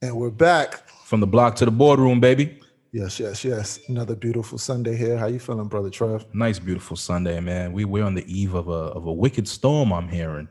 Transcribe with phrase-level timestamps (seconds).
[0.00, 0.88] And we're back.
[1.04, 2.60] From the block to the boardroom, baby.
[2.92, 3.80] Yes, yes, yes.
[3.88, 5.18] Another beautiful Sunday here.
[5.18, 6.24] How you feeling, brother Trev?
[6.32, 7.72] Nice, beautiful Sunday, man.
[7.72, 9.92] We we're on the eve of a of a wicked storm.
[9.92, 10.46] I'm hearing.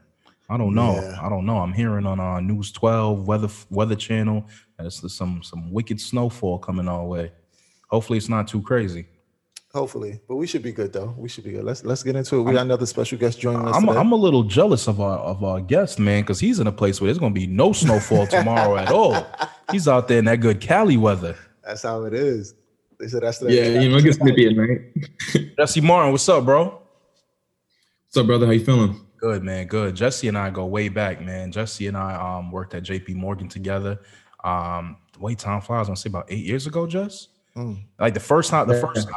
[0.50, 0.96] I don't know.
[0.96, 1.18] Yeah.
[1.22, 1.60] I don't know.
[1.60, 4.46] I'm hearing on our News 12 weather Weather Channel.
[4.78, 7.32] There's some some wicked snowfall coming our way.
[7.90, 9.08] Hopefully, it's not too crazy.
[9.74, 11.14] Hopefully, but we should be good though.
[11.18, 11.64] We should be good.
[11.66, 12.44] Let's let's get into it.
[12.44, 14.00] We got another special guest joining us I'm today.
[14.00, 17.02] I'm a little jealous of our of our guest, man, because he's in a place
[17.02, 19.28] where there's gonna be no snowfall tomorrow at all.
[19.72, 21.36] He's out there in that good Cali weather.
[21.64, 22.56] that's how it is.
[22.98, 25.52] They said that's the Yeah, you know, it gets nippy at night.
[25.60, 26.82] Jesse Martin, what's up, bro?
[28.06, 28.46] What's up, brother?
[28.46, 29.06] How you feeling?
[29.18, 29.96] Good man, good.
[29.96, 31.52] Jesse and I go way back, man.
[31.52, 34.00] Jesse and I um worked at JP Morgan together.
[34.44, 37.28] Um, the way time flies, I want to say about eight years ago, Jess.
[37.58, 37.84] Mm.
[38.00, 39.08] Like the first time, the first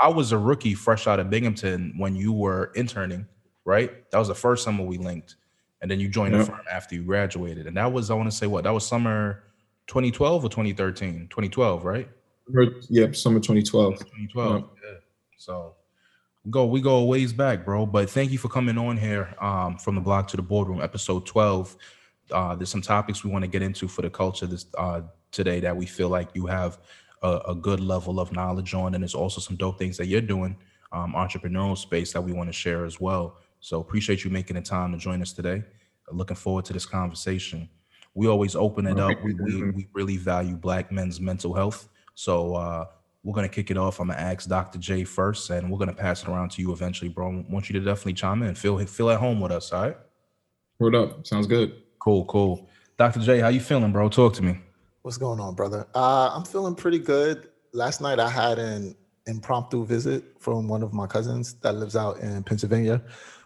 [0.00, 3.26] I was a rookie fresh out of Binghamton when you were interning,
[3.64, 4.08] right?
[4.12, 5.34] That was the first summer we linked,
[5.82, 8.36] and then you joined the firm after you graduated, and that was I want to
[8.36, 9.42] say what that was summer
[9.88, 12.08] 2012 or 2013, 2012, right?
[12.88, 13.98] Yep, summer 2012.
[13.98, 14.62] 2012.
[14.62, 14.90] Yeah.
[15.36, 15.74] So
[16.44, 17.84] we go we go a ways back, bro.
[17.84, 21.26] But thank you for coming on here um, from the block to the boardroom, episode
[21.26, 21.76] 12.
[22.30, 25.00] Uh, there's some topics we want to get into for the culture this uh,
[25.32, 26.78] today that we feel like you have
[27.22, 30.20] a, a good level of knowledge on, and there's also some dope things that you're
[30.20, 30.56] doing,
[30.92, 33.36] um, entrepreneurial space that we want to share as well.
[33.60, 35.64] So appreciate you making the time to join us today.
[36.10, 37.68] Looking forward to this conversation.
[38.14, 39.22] We always open it up.
[39.22, 41.88] We, we, we really value Black men's mental health.
[42.14, 42.86] So uh,
[43.22, 44.00] we're gonna kick it off.
[44.00, 44.78] I'm gonna ask Dr.
[44.78, 47.30] J first, and we're gonna pass it around to you eventually, bro.
[47.30, 48.54] I want you to definitely chime in.
[48.54, 49.96] Feel feel at home with us, all right?
[50.78, 51.26] Word up.
[51.26, 51.82] Sounds good.
[51.98, 52.68] Cool, cool.
[52.96, 53.20] Dr.
[53.20, 54.08] J, how you feeling, bro?
[54.08, 54.58] Talk to me.
[55.08, 55.86] What's going on, brother?
[55.94, 57.48] Uh, I'm feeling pretty good.
[57.72, 58.94] Last night I had an
[59.26, 63.00] impromptu visit from one of my cousins that lives out in Pennsylvania.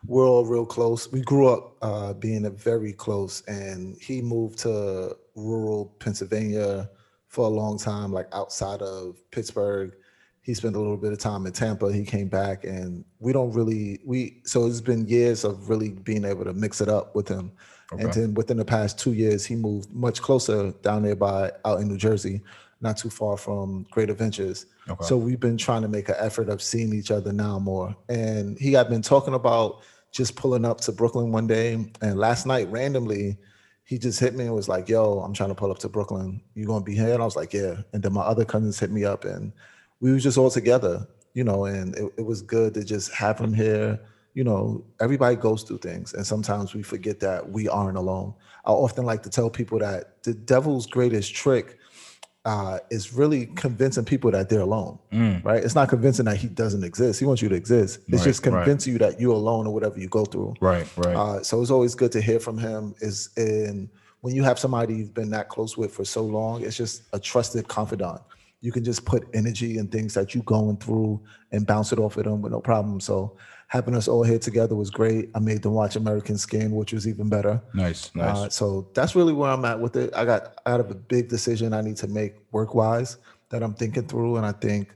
[0.05, 1.13] We're all real close.
[1.13, 6.91] We grew up uh, being very close, and he moved to rural Pennsylvania
[7.29, 9.95] for a long time, like outside of Pittsburgh.
[10.43, 11.93] He spent a little bit of time in Tampa.
[11.93, 14.43] He came back, and we don't really we.
[14.45, 17.53] So it's been years of really being able to mix it up with him.
[17.99, 21.81] And then within the past two years, he moved much closer down there by out
[21.81, 22.41] in New Jersey,
[22.81, 24.67] not too far from Great Adventures.
[24.89, 25.05] Okay.
[25.05, 27.95] So we've been trying to make an effort of seeing each other now more.
[28.09, 31.87] And he had been talking about just pulling up to Brooklyn one day.
[32.01, 33.37] And last night, randomly,
[33.85, 36.41] he just hit me and was like, Yo, I'm trying to pull up to Brooklyn.
[36.55, 37.13] You gonna be here?
[37.13, 37.77] And I was like, Yeah.
[37.93, 39.53] And then my other cousins hit me up and
[40.03, 43.39] we was just all together, you know, and it, it was good to just have
[43.39, 43.99] him here.
[44.35, 48.35] You know, everybody goes through things, and sometimes we forget that we aren't alone.
[48.67, 51.79] I often like to tell people that the devil's greatest trick
[52.45, 55.63] uh, is really convincing people that they're alone, Mm, right?
[55.63, 57.21] It's not convincing that he doesn't exist.
[57.21, 58.01] He wants you to exist.
[58.09, 58.53] It's Right, just right.
[58.65, 60.55] convincing you that you're alone or whatever you go through.
[60.61, 61.15] right, right.
[61.15, 62.95] Uh, so it's always good to hear from him.
[63.01, 63.89] Is in
[64.23, 67.19] when you have somebody you've been that close with for so long, it's just a
[67.21, 68.21] trusted confidant.
[68.63, 72.17] You can just put energy and things that you're going through and bounce it off
[72.17, 73.01] of them with no problem.
[73.01, 73.37] So
[73.67, 75.31] having us all here together was great.
[75.35, 77.61] I made them watch American Skin, which was even better.
[77.75, 78.37] nice, nice.
[78.37, 80.15] Uh, so that's really where I'm at with it.
[80.15, 83.19] I got out of a big decision I need to make work wise
[83.51, 84.95] that I'm thinking through, and I think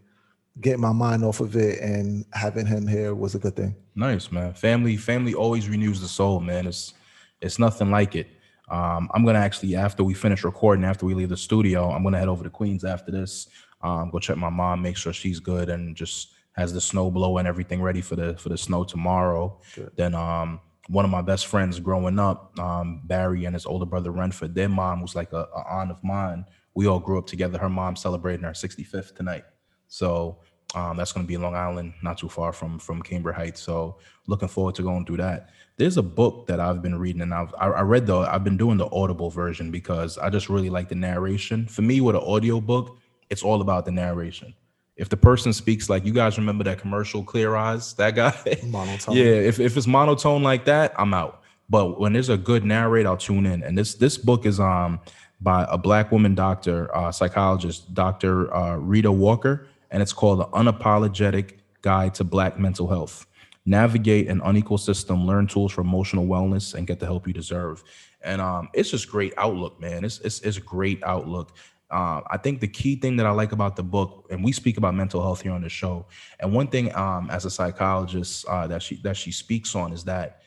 [0.61, 3.75] getting my mind off of it and having him here was a good thing.
[3.95, 4.55] Nice, man.
[4.55, 6.67] Family, family always renews the soul, man.
[6.67, 6.95] It's
[7.41, 8.29] it's nothing like it.
[8.69, 12.19] Um, I'm gonna actually after we finish recording, after we leave the studio, I'm gonna
[12.19, 13.49] head over to Queens after this.
[13.83, 17.39] Um, go check my mom, make sure she's good, and just has the snow blow
[17.39, 19.61] and everything ready for the for the snow tomorrow.
[19.75, 19.93] Good.
[19.97, 24.11] Then um, one of my best friends growing up, um, Barry and his older brother
[24.11, 26.45] Renford, their mom was like a, a aunt of mine.
[26.75, 27.59] We all grew up together.
[27.59, 29.45] Her mom celebrating her 65th tonight.
[29.89, 30.39] So
[30.75, 33.61] um, that's going to be in Long Island, not too far from from Cambria Heights.
[33.61, 35.51] So looking forward to going through that.
[35.79, 38.57] There's a book that I've been reading, and I've I, I read the I've been
[38.57, 41.67] doing the Audible version because I just really like the narration.
[41.67, 42.99] For me, with an audio book,
[43.31, 44.55] it's all about the narration.
[44.97, 48.33] If the person speaks like you guys remember that commercial Clear Eyes, that guy.
[48.67, 49.17] Monotone.
[49.17, 51.43] Yeah, if, if it's monotone like that, I'm out.
[51.69, 53.63] But when there's a good narrate, I'll tune in.
[53.63, 55.01] And this this book is um
[55.41, 58.55] by a black woman doctor, uh, psychologist, Dr.
[58.55, 63.27] Uh, Rheeda Walker, and it's called The Unapologetic Guide to Black Mental Health.
[63.67, 67.83] Navigate an unequal system, learn tools for emotional wellness, and get the help you deserve.
[68.23, 70.05] And um, it's just great outlook, man.
[70.05, 71.57] It's it's, it's a great outlook.
[71.91, 74.77] Uh, I think the key thing that I like about the book, and we speak
[74.77, 76.07] about mental health here on the show,
[76.41, 80.05] and one thing um, as a psychologist uh, that she that she speaks on is
[80.05, 80.43] that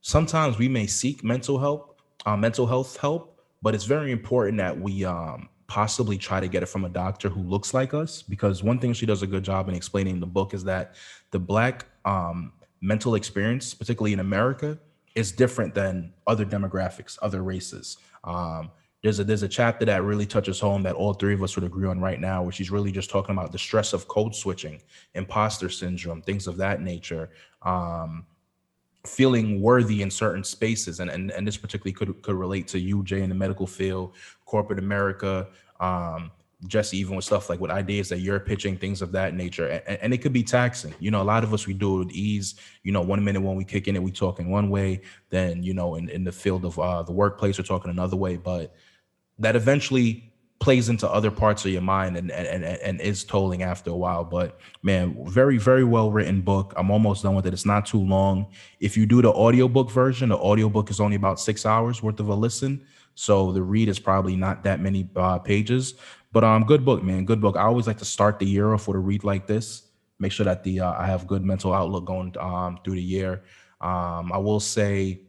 [0.00, 4.78] sometimes we may seek mental help, uh, mental health help, but it's very important that
[4.78, 8.22] we um, possibly try to get it from a doctor who looks like us.
[8.22, 10.94] Because one thing she does a good job in explaining in the book is that
[11.30, 14.78] the black um, mental experience, particularly in America,
[15.14, 17.98] is different than other demographics, other races.
[18.24, 18.70] Um,
[19.02, 21.64] there's a there's a chapter that really touches home that all three of us would
[21.64, 24.80] agree on right now, where she's really just talking about the stress of code switching,
[25.14, 27.30] imposter syndrome, things of that nature.
[27.62, 28.26] Um,
[29.06, 33.02] feeling worthy in certain spaces and, and and this particularly could could relate to you
[33.04, 34.12] jay in the medical field
[34.44, 35.46] corporate america
[35.80, 36.30] um
[36.66, 39.98] jesse even with stuff like with ideas that you're pitching things of that nature and,
[40.02, 42.10] and it could be taxing you know a lot of us we do it with
[42.10, 45.00] ease you know one minute when we kick in it we talk in one way
[45.30, 48.36] then you know in, in the field of uh, the workplace we're talking another way
[48.36, 48.74] but
[49.38, 50.28] that eventually
[50.60, 54.24] plays into other parts of your mind and and, and is tolling after a while.
[54.24, 56.74] But man, very, very well written book.
[56.76, 57.52] I'm almost done with it.
[57.52, 58.46] It's not too long.
[58.80, 62.28] If you do the audiobook version, the audiobook is only about six hours worth of
[62.28, 62.84] a listen.
[63.14, 65.94] So the read is probably not that many uh, pages.
[66.30, 67.24] But um, good book, man.
[67.24, 67.56] Good book.
[67.56, 69.82] I always like to start the year off with a read like this.
[70.18, 73.42] Make sure that the uh, I have good mental outlook going um, through the year.
[73.80, 75.20] Um, I will say,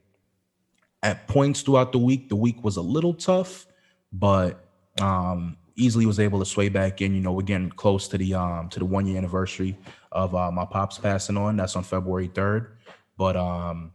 [1.04, 3.68] at points throughout the week, the week was a little tough,
[4.12, 4.66] but
[5.00, 7.14] um, easily was able to sway back in.
[7.14, 9.78] You know, we're getting close to the um to the one year anniversary
[10.12, 11.56] of uh, my pops passing on.
[11.56, 12.78] That's on February third.
[13.18, 13.94] But um,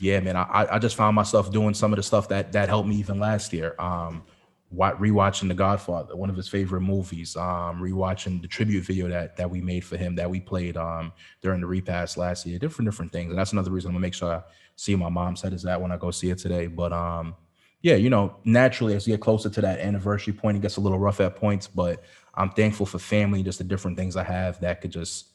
[0.00, 2.88] yeah, man, I I just found myself doing some of the stuff that that helped
[2.88, 3.74] me even last year.
[3.78, 4.24] Um,
[4.72, 7.36] rewatching The Godfather, one of his favorite movies.
[7.36, 11.12] Um, rewatching the tribute video that that we made for him that we played um
[11.42, 12.58] during the repast last year.
[12.58, 14.42] Different different things, and that's another reason I'm gonna make sure I
[14.76, 16.66] see my mom said is that when I go see it today.
[16.68, 17.34] But um
[17.82, 20.80] yeah, you know, naturally as you get closer to that anniversary point, it gets a
[20.80, 24.60] little rough at points, but I'm thankful for family, just the different things I have
[24.60, 25.28] that could just,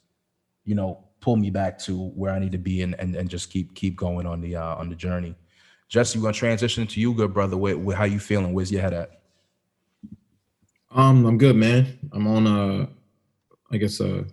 [0.64, 3.50] you know, pull me back to where I need to be and and, and just
[3.50, 5.36] keep keep going on the uh, on the journey.
[5.90, 7.58] Jesse, we're gonna transition to you, good brother.
[7.58, 8.54] Where, how you feeling?
[8.54, 9.25] Where's your head at?
[10.96, 12.00] Um, I'm good, man.
[12.14, 12.88] I'm on a,
[13.70, 14.26] I guess a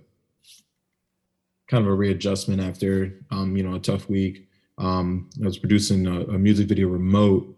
[1.66, 4.48] kind of a readjustment after um, you know, a tough week.
[4.78, 7.56] Um, I was producing a, a music video remote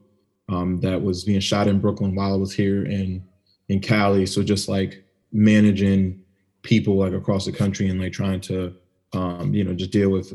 [0.49, 3.23] um, that was being shot in Brooklyn while I was here in
[3.69, 4.25] in Cali.
[4.25, 6.23] So just like managing
[6.63, 8.75] people like across the country and like trying to
[9.13, 10.33] um, you know just deal with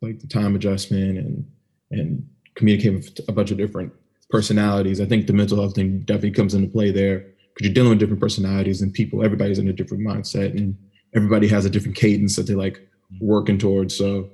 [0.00, 1.50] like the time adjustment and
[1.90, 3.92] and communicate with a bunch of different
[4.30, 5.00] personalities.
[5.00, 7.98] I think the mental health thing definitely comes into play there because you're dealing with
[7.98, 9.24] different personalities and people.
[9.24, 10.76] Everybody's in a different mindset and
[11.14, 12.86] everybody has a different cadence that they like
[13.20, 13.96] working towards.
[13.96, 14.30] So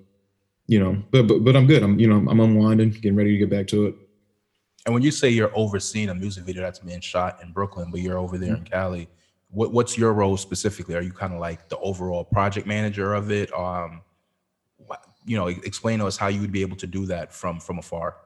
[0.67, 1.83] you know, but but but I'm good.
[1.83, 3.95] I'm you know I'm unwinding, getting ready to get back to it.
[4.85, 8.01] And when you say you're overseeing a music video that's being shot in Brooklyn, but
[8.01, 8.65] you're over there mm-hmm.
[8.65, 9.09] in Cali,
[9.51, 10.95] what, what's your role specifically?
[10.95, 13.53] Are you kind of like the overall project manager of it?
[13.53, 14.03] Um,
[15.25, 17.79] you know, explain to us how you would be able to do that from from
[17.79, 18.17] afar.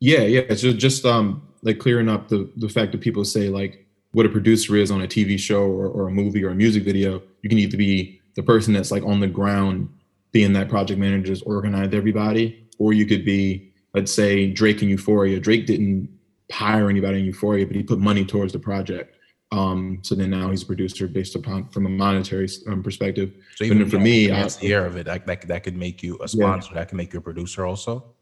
[0.00, 0.54] Yeah, yeah.
[0.54, 4.28] So just, um like clearing up the the fact that people say like what a
[4.28, 7.22] producer is on a TV show or, or a movie or a music video.
[7.42, 9.88] You can either be the person that's like on the ground
[10.32, 14.90] being that project manager, just organize everybody, or you could be let's say Drake and
[14.90, 15.40] Euphoria.
[15.40, 16.08] Drake didn't
[16.50, 19.14] hire anybody in Euphoria, but he put money towards the project.
[19.50, 23.32] Um, so then now he's a producer based upon from a monetary um, perspective.
[23.56, 26.18] So even for me, I, the year of it, that, that, that could make you
[26.22, 26.68] a sponsor.
[26.72, 26.80] Yeah.
[26.80, 28.14] That can make you a producer also.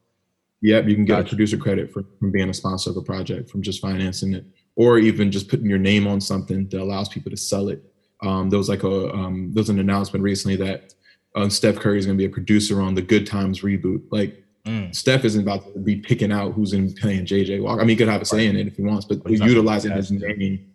[0.66, 1.26] Yep, you can get gotcha.
[1.26, 4.44] a producer credit for from being a sponsor of a project, from just financing it,
[4.74, 7.82] or even just putting your name on something that allows people to sell it.
[8.22, 10.94] Um, there was like a um, there was an announcement recently that
[11.36, 14.02] um, Steph Curry is going to be a producer on the Good Times reboot.
[14.10, 14.92] Like Mm.
[14.94, 17.80] Steph isn't about to be picking out who's in playing JJ Walker.
[17.80, 19.92] I mean, he could have a say in it if he wants, but, but utilizing
[19.92, 20.74] his name,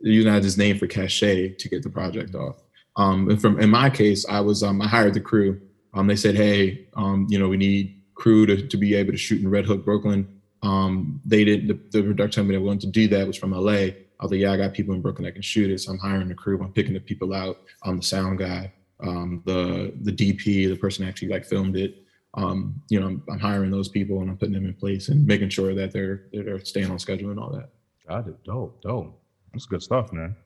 [0.00, 2.62] utilizing his name for cachet to get the project off.
[2.96, 5.62] Um, and from in my case, I was um, I hired the crew.
[5.94, 9.18] Um, they said, hey, um, you know, we need crew to, to be able to
[9.18, 10.26] shoot in Red Hook, Brooklyn.
[10.62, 13.70] Um, they did the, the production company that wanted to do that was from LA.
[14.18, 15.98] I was like, yeah, I got people in Brooklyn that can shoot it, so I'm
[15.98, 16.60] hiring the crew.
[16.60, 17.58] I'm picking the people out.
[17.84, 22.02] I'm the sound guy, um, the the DP, the person actually like filmed it
[22.36, 25.26] um, you know, I'm, I'm, hiring those people and I'm putting them in place and
[25.26, 27.70] making sure that they're they're staying on schedule and all that.
[28.06, 28.44] Got it.
[28.44, 29.18] Dope, dope.
[29.52, 30.36] That's good stuff, man.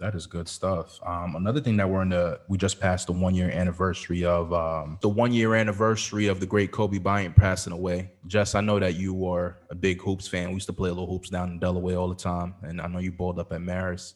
[0.00, 1.00] That is good stuff.
[1.04, 4.52] Um, another thing that we're in the we just passed the one year anniversary of
[4.52, 8.12] um, the one year anniversary of the great Kobe Bryant passing away.
[8.28, 10.50] Jess, I know that you were a big hoops fan.
[10.50, 12.86] We used to play a little hoops down in Delaware all the time, and I
[12.86, 14.14] know you balled up at Marist.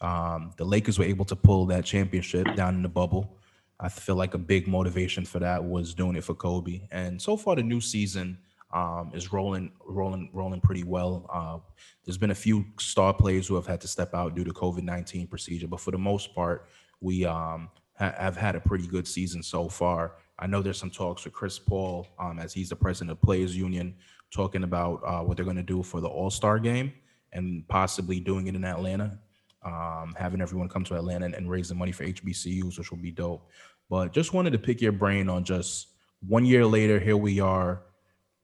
[0.00, 3.36] Um, the Lakers were able to pull that championship down in the bubble.
[3.80, 6.82] I feel like a big motivation for that was doing it for Kobe.
[6.92, 8.38] And so far, the new season
[8.74, 11.30] um, is rolling, rolling, rolling pretty well.
[11.32, 11.58] Uh,
[12.04, 14.82] there's been a few star players who have had to step out due to COVID
[14.82, 16.68] 19 procedure, but for the most part,
[17.00, 20.16] we um, ha- have had a pretty good season so far.
[20.38, 23.56] I know there's some talks with Chris Paul, um, as he's the president of Players
[23.56, 23.94] Union,
[24.32, 26.92] talking about uh, what they're going to do for the All Star game
[27.32, 29.18] and possibly doing it in Atlanta
[29.64, 33.10] um, having everyone come to Atlanta and, and the money for HBCUs, which will be
[33.10, 33.48] dope.
[33.88, 35.88] But just wanted to pick your brain on just
[36.26, 37.82] one year later, here we are.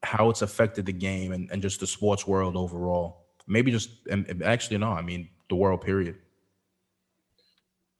[0.03, 3.27] How it's affected the game and, and just the sports world overall.
[3.47, 6.17] Maybe just and actually no, I mean the world period.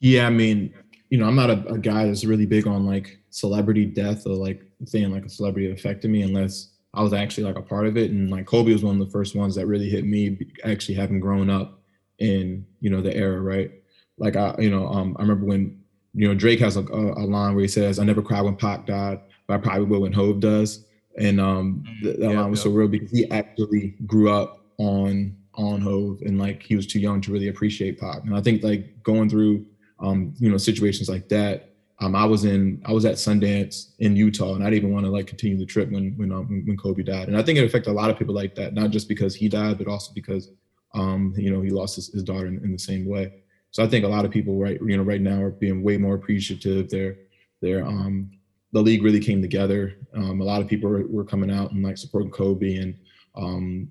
[0.01, 0.73] Yeah, I mean,
[1.11, 4.35] you know, I'm not a, a, guy that's really big on like celebrity death or
[4.35, 7.97] like saying like a celebrity affected me unless I was actually like a part of
[7.97, 8.11] it.
[8.11, 11.21] And like Kobe was one of the first ones that really hit me actually having
[11.21, 11.83] grown up
[12.19, 13.71] in, you know, the era, right?
[14.19, 15.81] Like I, you know, um, I remember when,
[16.15, 18.87] you know, Drake has a, a line where he says, I never cried when Pac
[18.87, 20.87] died, but I probably will when Hove does.
[21.21, 25.37] And um, mm, that, that line was so real because he actually grew up on
[25.55, 28.23] on Hove and like he was too young to really appreciate Pac.
[28.25, 29.67] And I think like going through
[30.01, 31.67] um, you know, situations like that.
[32.01, 35.05] Um, I was in, I was at Sundance in Utah, and I didn't even want
[35.05, 37.29] to like continue the trip when when um, when Kobe died.
[37.29, 39.49] And I think it affected a lot of people like that, not just because he
[39.49, 40.51] died, but also because
[40.95, 43.43] um, you know he lost his, his daughter in, in, the same way.
[43.71, 45.99] So I think a lot of people right, you know, right now are being way
[45.99, 46.89] more appreciative.
[46.89, 47.17] They're
[47.61, 48.31] they're um,
[48.73, 49.97] the league really came together.
[50.15, 52.95] Um, a lot of people were, were, coming out and like supporting Kobe, and
[53.37, 53.91] um,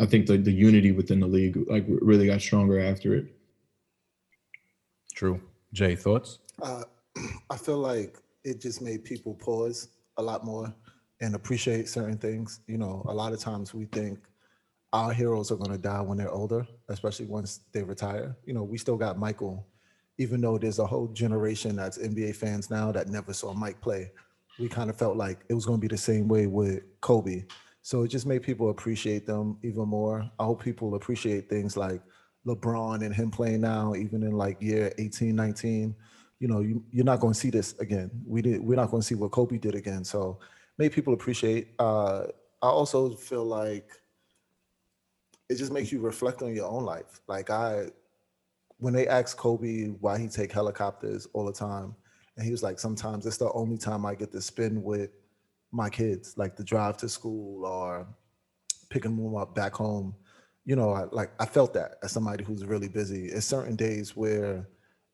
[0.00, 3.26] I think the the unity within the league like really got stronger after it.
[5.14, 5.40] True.
[5.72, 6.38] Jay, thoughts?
[6.60, 6.84] Uh,
[7.50, 10.74] I feel like it just made people pause a lot more
[11.20, 12.60] and appreciate certain things.
[12.66, 14.18] You know, a lot of times we think
[14.92, 18.36] our heroes are going to die when they're older, especially once they retire.
[18.44, 19.66] You know, we still got Michael,
[20.22, 24.12] even though there's a whole generation that's NBA fans now that never saw Mike play.
[24.58, 27.44] We kind of felt like it was going to be the same way with Kobe.
[27.82, 30.30] So it just made people appreciate them even more.
[30.38, 32.00] I hope people appreciate things like
[32.46, 35.94] LeBron and him playing now, even in like year 18, 19,
[36.38, 38.10] you know, you, you're not going to see this again.
[38.24, 40.04] We did, we're not going to see what Kobe did again.
[40.04, 40.38] So
[40.78, 41.74] make people appreciate.
[41.78, 42.26] Uh,
[42.60, 43.90] I also feel like
[45.48, 47.20] it just makes you reflect on your own life.
[47.26, 47.86] Like I,
[48.82, 51.94] when they asked Kobe why he take helicopters all the time,
[52.36, 55.10] and he was like, sometimes it's the only time I get to spend with
[55.70, 58.06] my kids, like the drive to school or
[58.90, 60.14] picking them up back home
[60.64, 63.26] you know, I, like I felt that as somebody who's really busy.
[63.26, 64.68] It's certain days where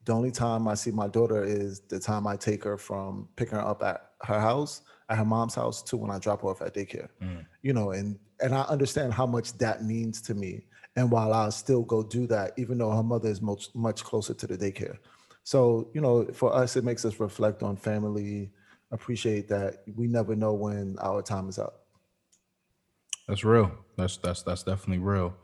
[0.05, 3.57] the only time I see my daughter is the time I take her from picking
[3.57, 6.63] her up at her house, at her mom's house, to when I drop her off
[6.63, 7.09] at daycare.
[7.23, 7.47] Mm.
[7.63, 10.67] You know, and and I understand how much that means to me.
[10.99, 14.35] And while I still go do that, even though her mother is much much closer
[14.35, 14.99] to the daycare.
[15.45, 18.50] So, you know, for us, it makes us reflect on family,
[18.90, 21.87] appreciate that we never know when our time is up.
[23.28, 23.71] That's real.
[23.97, 25.37] That's that's that's definitely real.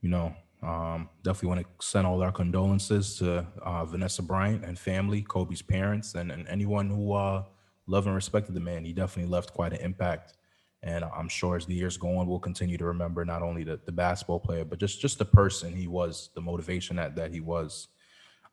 [0.00, 4.76] You know, um, definitely want to send all our condolences to uh, Vanessa Bryant and
[4.76, 7.44] family, Kobe's parents, and, and anyone who uh,
[7.86, 8.84] loved and respected the man.
[8.84, 10.34] He definitely left quite an impact.
[10.82, 13.80] And I'm sure as the years go on, we'll continue to remember not only the,
[13.84, 17.40] the basketball player, but just just the person he was, the motivation that, that he
[17.40, 17.88] was.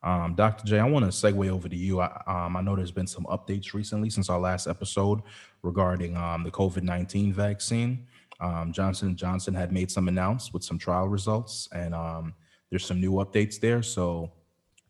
[0.02, 0.64] Um, Dr.
[0.66, 2.00] J, I want to segue over to you.
[2.00, 5.20] I, um, I know there's been some updates recently since our last episode
[5.62, 8.06] regarding um, the COVID-19 vaccine.
[8.38, 12.34] Um, Johnson Johnson had made some announced with some trial results, and um,
[12.70, 13.82] there's some new updates there.
[13.82, 14.32] So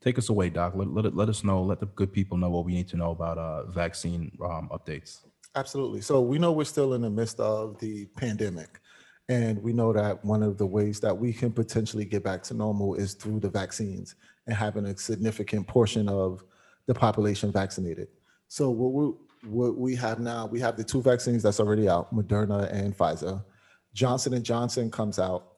[0.01, 0.73] take us away, Doc.
[0.75, 3.11] Let, let, let us know, let the good people know what we need to know
[3.11, 5.21] about uh, vaccine um, updates.
[5.57, 6.03] Absolutely.
[6.03, 8.81] So we know we're still in the midst of the pandemic.
[9.29, 12.55] And we know that one of the ways that we can potentially get back to
[12.55, 14.15] normal is through the vaccines
[14.47, 16.45] and having a significant portion of
[16.87, 18.09] the population vaccinated.
[18.49, 19.13] So what we
[19.51, 23.45] what we have now, we have the two vaccines that's already out, Moderna and Pfizer.
[23.93, 25.55] Johnson and Johnson comes out,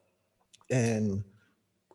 [0.71, 1.23] and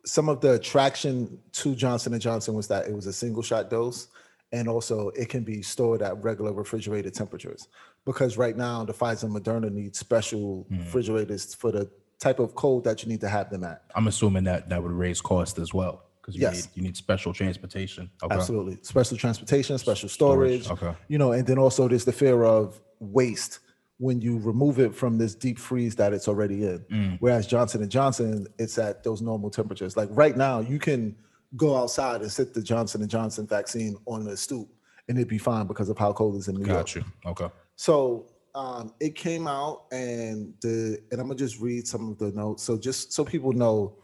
[0.04, 3.70] some of the attraction to Johnson and Johnson was that it was a single shot
[3.70, 4.08] dose,
[4.52, 7.68] and also it can be stored at regular refrigerated temperatures.
[8.04, 10.78] Because right now, the Pfizer and Moderna need special mm.
[10.80, 13.82] refrigerators for the type of cold that you need to have them at.
[13.94, 16.54] I'm assuming that that would raise cost as well because you yes.
[16.54, 18.10] need you need special transportation.
[18.22, 18.34] Okay.
[18.34, 20.64] Absolutely, special transportation, special storage.
[20.64, 20.82] storage.
[20.82, 23.60] Okay, you know, and then also there's the fear of waste
[23.98, 26.78] when you remove it from this deep freeze that it's already in.
[26.90, 27.16] Mm.
[27.20, 29.96] Whereas Johnson and Johnson, it's at those normal temperatures.
[29.96, 31.14] Like right now, you can
[31.56, 34.68] go outside and sit the Johnson and Johnson vaccine on the stoop,
[35.08, 36.86] and it'd be fine because of how cold it's in New Got York.
[36.86, 37.04] Got you.
[37.26, 37.54] Okay.
[37.76, 42.30] So um, it came out, and the and I'm gonna just read some of the
[42.32, 42.62] notes.
[42.62, 43.96] So just so people know,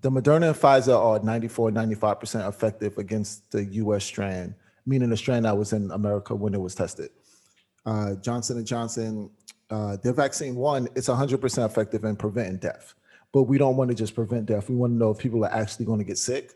[0.00, 4.54] the Moderna and Pfizer are 94, 95% effective against the US strand,
[4.86, 7.10] meaning the strand that was in America when it was tested.
[7.84, 9.30] Uh, Johnson and Johnson,
[9.70, 12.94] uh, their vaccine one, it's 100% effective in preventing death.
[13.32, 14.70] But we don't want to just prevent death.
[14.70, 16.52] We want to know if people are actually going to get sick.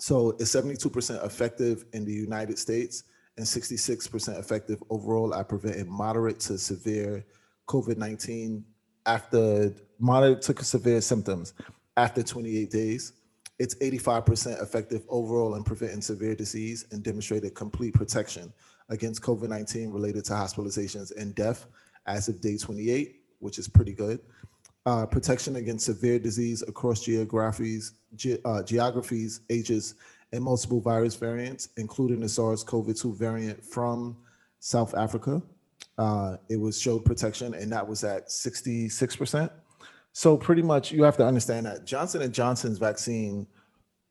[0.00, 3.04] So it's 72% effective in the United States
[3.36, 7.24] and 66% effective overall at preventing moderate to severe
[7.68, 8.64] COVID 19
[9.06, 11.54] after moderate to severe symptoms
[11.96, 13.12] after 28 days.
[13.58, 18.52] It's 85% effective overall in preventing severe disease and demonstrated complete protection
[18.88, 21.66] against COVID 19 related to hospitalizations and death
[22.06, 24.20] as of day 28, which is pretty good.
[24.86, 29.94] Uh, protection against severe disease across geographies, ge- uh, geographies, ages,
[30.34, 34.16] and multiple virus variants, including the SARS-CoV-2 variant from
[34.58, 35.40] South Africa.
[35.96, 39.50] Uh, it was showed protection, and that was at 66%.
[40.12, 43.46] So pretty much, you have to understand that Johnson and Johnson's vaccine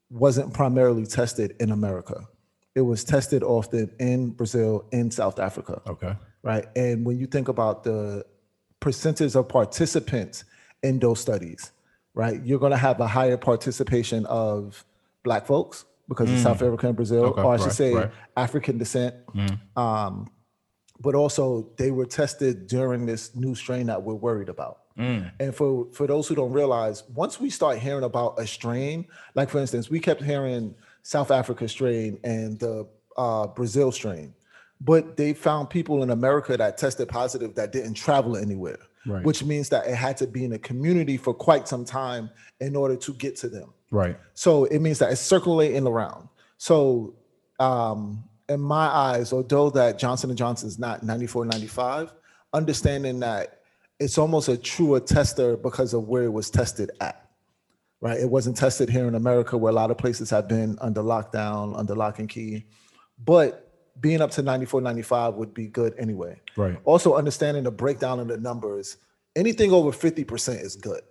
[0.09, 2.25] wasn't primarily tested in America.
[2.75, 6.15] It was tested often in Brazil, in South Africa Okay.
[6.41, 6.65] right?
[6.75, 8.25] And when you think about the
[8.79, 10.45] percentage of participants
[10.83, 11.71] in those studies,
[12.13, 14.85] right, you're going to have a higher participation of
[15.23, 18.11] Black folks because of South Africa and Brazil, Okay, or I should right, say right.
[18.37, 19.15] African descent.
[19.75, 20.29] Um,
[20.99, 24.79] but also, they were tested during this new strain that we're worried about.
[24.95, 29.49] And for for those who don't realize, once we start hearing about a strain, like
[29.49, 34.35] for instance, we kept hearing South Africa strain and the uh, Brazil strain,
[34.79, 39.23] but they found people in America that tested positive that didn't travel anywhere, Right.
[39.25, 42.29] which means that it had to be in a community for quite some time
[42.61, 43.73] in order to get to them.
[43.93, 44.17] Right.
[44.33, 46.27] So it means that it's circulating around.
[46.57, 47.13] So
[47.59, 52.11] um, in my eyes, although that Johnson and Johnson is not 94, 95,
[52.53, 53.59] understanding that
[53.99, 57.29] it's almost a truer tester because of where it was tested at.
[58.01, 58.19] Right.
[58.19, 61.77] It wasn't tested here in America where a lot of places have been under lockdown,
[61.77, 62.65] under lock and key.
[63.23, 63.71] But
[64.01, 66.41] being up to 94, 95 would be good anyway.
[66.57, 66.77] Right.
[66.83, 68.97] Also understanding the breakdown of the numbers,
[69.35, 71.01] anything over 50% is good.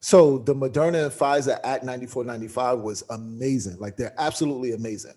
[0.00, 3.78] So the Moderna and Pfizer at 94, 95 was amazing.
[3.78, 5.14] Like they're absolutely amazing.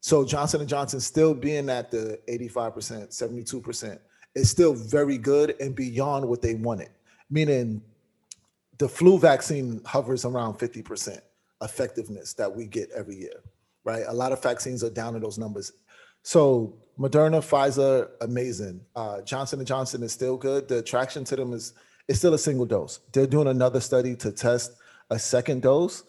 [0.00, 3.98] So Johnson and Johnson still being at the 85%, 72%
[4.34, 6.90] is still very good and beyond what they wanted.
[7.30, 7.82] Meaning
[8.78, 11.18] the flu vaccine hovers around 50%
[11.62, 13.42] effectiveness that we get every year,
[13.84, 14.04] right?
[14.06, 15.72] A lot of vaccines are down in those numbers.
[16.22, 18.80] So Moderna, Pfizer, amazing.
[18.94, 20.68] Uh, Johnson and Johnson is still good.
[20.68, 21.72] The attraction to them is
[22.08, 23.00] it's still a single dose.
[23.12, 24.72] They're doing another study to test
[25.10, 26.04] a second dose.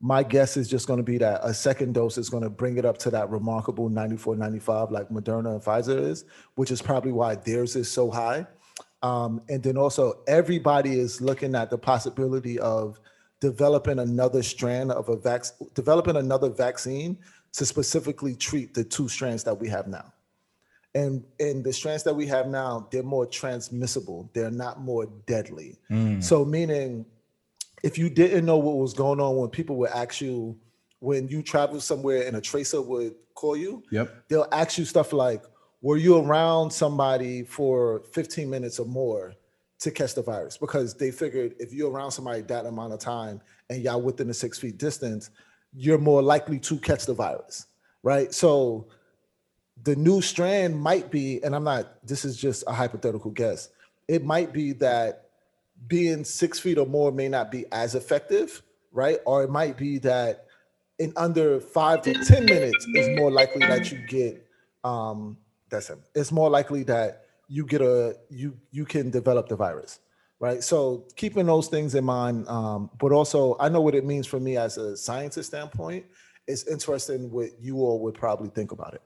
[0.00, 2.76] My guess is just going to be that a second dose is going to bring
[2.76, 6.24] it up to that remarkable 94, 95 like Moderna and Pfizer is,
[6.56, 8.46] which is probably why theirs is so high.
[9.02, 12.98] Um, and then also everybody is looking at the possibility of
[13.40, 17.18] developing another strand of a vaccine, developing another vaccine
[17.52, 20.12] to specifically treat the two strands that we have now.
[20.94, 24.30] And and the strands that we have now, they're more transmissible.
[24.34, 25.78] They're not more deadly.
[25.90, 26.22] Mm.
[26.22, 27.06] So meaning,
[27.82, 30.58] if you didn't know what was going on when people would ask you
[31.00, 34.28] when you travel somewhere and a tracer would call you, Yep.
[34.28, 35.42] they'll ask you stuff like,
[35.80, 39.32] were you around somebody for 15 minutes or more
[39.80, 40.56] to catch the virus?
[40.56, 44.34] Because they figured if you're around somebody that amount of time and y'all within a
[44.34, 45.30] six feet distance,
[45.74, 47.66] you're more likely to catch the virus,
[48.04, 48.32] right?
[48.32, 48.86] So
[49.84, 53.68] the new strand might be, and I'm not, this is just a hypothetical guess.
[54.08, 55.30] It might be that
[55.86, 59.18] being six feet or more may not be as effective, right?
[59.26, 60.46] Or it might be that
[60.98, 64.46] in under five to 10 minutes is more likely that you get,
[64.84, 65.36] um,
[65.68, 66.02] that's him.
[66.14, 69.98] It's more likely that you get a, you, you can develop the virus,
[70.38, 70.62] right?
[70.62, 74.38] So keeping those things in mind, um, but also I know what it means for
[74.38, 76.06] me as a scientist standpoint.
[76.46, 79.02] It's interesting what you all would probably think about it.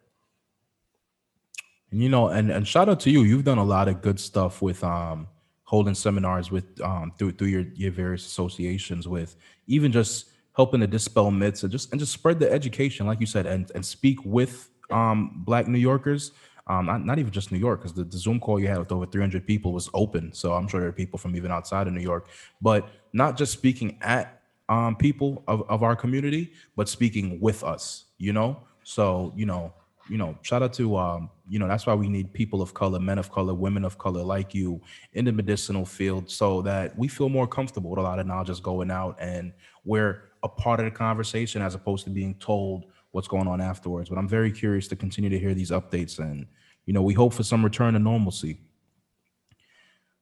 [1.91, 3.23] And you know, and and shout out to you.
[3.23, 5.29] You've done a lot of good stuff with um
[5.65, 10.87] holding seminars with um through through your your various associations with even just helping to
[10.87, 14.19] dispel myths and just and just spread the education, like you said, and and speak
[14.25, 16.33] with um black New Yorkers.
[16.69, 18.91] Um, not, not even just New York, because the, the Zoom call you had with
[18.91, 20.33] over 300 people was open.
[20.33, 22.27] So I'm sure there are people from even outside of New York,
[22.61, 28.07] but not just speaking at um, people of, of our community, but speaking with us,
[28.19, 28.65] you know?
[28.83, 29.73] So, you know,
[30.09, 32.99] you know, shout out to um, you know, that's why we need people of color,
[32.99, 34.81] men of color, women of color like you
[35.13, 38.63] in the medicinal field so that we feel more comfortable with a lot of knowledge
[38.63, 39.53] going out and
[39.85, 44.09] we're a part of the conversation as opposed to being told what's going on afterwards.
[44.09, 46.47] But I'm very curious to continue to hear these updates and
[46.85, 48.61] you know, we hope for some return to normalcy.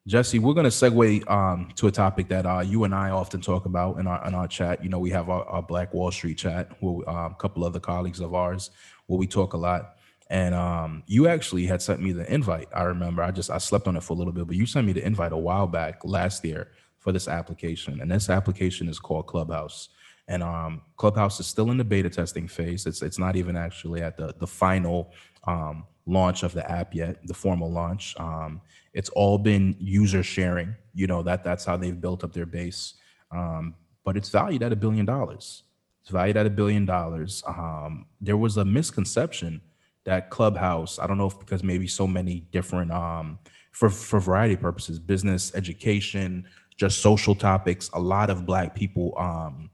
[0.06, 3.40] Jesse, we're going to segue um, to a topic that uh, you and I often
[3.40, 4.84] talk about in our in our chat.
[4.84, 7.80] You know, we have our, our Black Wall Street chat, with uh, a couple other
[7.80, 8.70] colleagues of ours,
[9.06, 9.94] where we talk a lot.
[10.28, 12.68] And um, you actually had sent me the invite.
[12.74, 13.22] I remember.
[13.22, 15.06] I just I slept on it for a little bit, but you sent me the
[15.06, 19.88] invite a while back last year for this application, and this application is called Clubhouse.
[20.28, 22.86] And um, Clubhouse is still in the beta testing phase.
[22.86, 25.14] It's it's not even actually at the the final
[25.46, 28.14] um, launch of the app yet, the formal launch.
[28.20, 28.60] Um,
[28.94, 30.76] it's all been user sharing.
[30.94, 32.94] You know that that's how they've built up their base.
[33.33, 35.64] Um, but it's valued at a billion dollars.
[36.02, 37.44] It's valued at a billion dollars.
[37.48, 39.62] Um, there was a misconception
[40.07, 43.38] that Clubhouse, I don't know if because maybe so many different um
[43.72, 46.46] for for variety purposes, business, education,
[46.78, 49.70] just social topics, a lot of black people um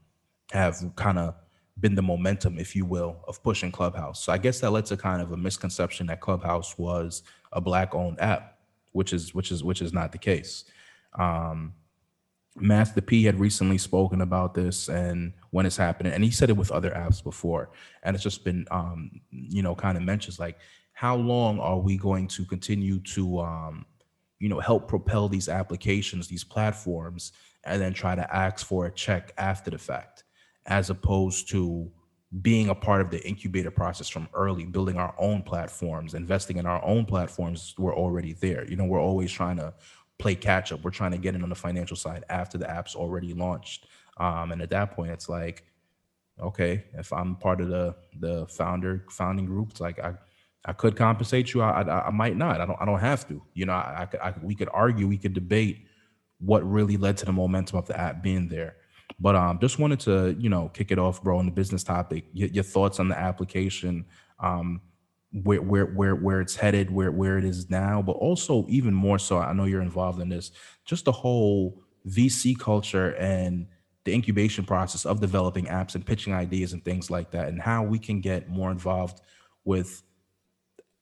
[0.53, 1.35] have kind of
[1.79, 4.23] been the momentum, if you will, of pushing Clubhouse.
[4.23, 7.95] So I guess that led to kind of a misconception that Clubhouse was a black
[7.95, 8.59] owned app,
[8.91, 10.65] which is which is which is not the case.
[11.17, 11.73] Um,
[12.57, 16.57] Master P had recently spoken about this and when it's happening, and he said it
[16.57, 17.71] with other apps before,
[18.03, 20.59] and it's just been, um, you know, kind of mentions like,
[20.93, 23.85] how long are we going to continue to, um,
[24.39, 27.31] you know, help propel these applications, these platforms,
[27.63, 30.25] and then try to ask for a check after the fact,
[30.65, 31.89] as opposed to
[32.41, 36.65] being a part of the incubator process from early, building our own platforms, investing in
[36.65, 37.75] our own platforms.
[37.77, 38.65] We're already there.
[38.65, 39.73] You know, we're always trying to
[40.17, 40.83] play catch up.
[40.83, 43.87] We're trying to get in on the financial side after the app's already launched.
[44.17, 45.65] Um, and at that point, it's like,
[46.41, 50.13] okay, if I'm part of the the founder founding group, it's like I
[50.63, 51.61] I could compensate you.
[51.61, 52.61] I, I, I might not.
[52.61, 53.41] I don't I don't have to.
[53.53, 55.85] You know, I, I, I we could argue, we could debate
[56.39, 58.77] what really led to the momentum of the app being there.
[59.21, 62.25] But um, just wanted to you know kick it off, bro, on the business topic.
[62.33, 64.05] Your, your thoughts on the application.
[64.39, 64.81] Um,
[65.31, 69.19] where where where where it's headed, where where it is now, but also even more
[69.19, 69.37] so.
[69.37, 70.51] I know you're involved in this.
[70.85, 73.67] Just the whole VC culture and
[74.03, 77.83] the incubation process of developing apps and pitching ideas and things like that, and how
[77.83, 79.21] we can get more involved
[79.63, 80.03] with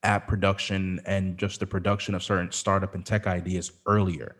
[0.03, 4.35] app production and just the production of certain startup and tech ideas earlier,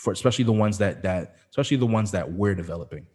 [0.00, 3.06] for especially the ones that that especially the ones that we're developing.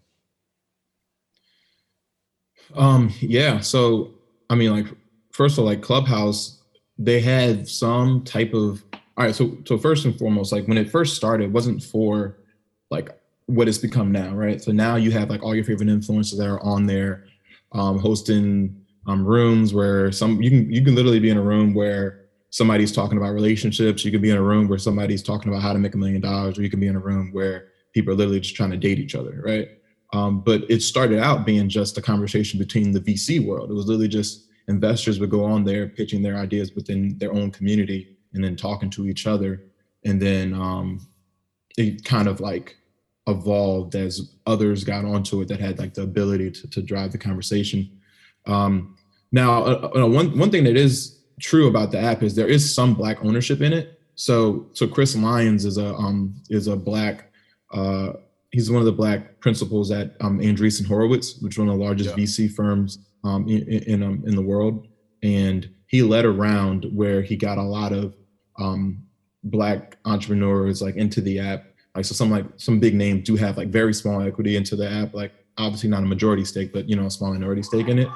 [2.76, 3.12] Um.
[3.20, 3.60] Yeah.
[3.60, 4.14] So
[4.50, 4.86] I mean, like
[5.32, 6.62] first of all, like Clubhouse,
[6.98, 8.84] they had some type of
[9.18, 9.36] all right.
[9.36, 12.38] So so first and foremost, like when it first started, it wasn't for
[12.92, 13.10] like
[13.48, 14.62] what it's become now, right?
[14.62, 17.26] So now you have like all your favorite influencers that are on there,
[17.72, 21.74] um, hosting um, rooms where some you can you can literally be in a room
[21.74, 22.25] where
[22.56, 24.06] somebody's talking about relationships.
[24.06, 26.22] You could be in a room where somebody's talking about how to make a million
[26.22, 28.78] dollars, or you can be in a room where people are literally just trying to
[28.78, 29.68] date each other, right?
[30.14, 33.70] Um, but it started out being just a conversation between the VC world.
[33.70, 37.52] It was literally just investors would go on there pitching their ideas within their own
[37.52, 39.64] community and then talking to each other
[40.06, 41.06] and then um,
[41.78, 42.78] it kind of like
[43.28, 47.18] evolved as others got onto it that had like the ability to, to drive the
[47.18, 48.00] conversation
[48.48, 48.96] um,
[49.32, 52.74] now uh, uh, one, one thing that is true about the app is there is
[52.74, 57.32] some black ownership in it so so chris lyons is a um, is a black
[57.74, 58.14] uh,
[58.56, 61.84] he's one of the black principals at um, Andreessen Horowitz, which is one of the
[61.84, 62.24] largest yeah.
[62.24, 64.88] VC firms um, in in, um, in, the world,
[65.24, 68.16] and he led around where he got a lot of
[68.58, 69.04] um,
[69.44, 71.66] black entrepreneurs like into the app.
[71.96, 74.90] Like so, some like some big names do have like very small equity into the
[74.90, 75.14] app.
[75.14, 78.08] Like obviously not a majority stake, but you know a small minority stake in it.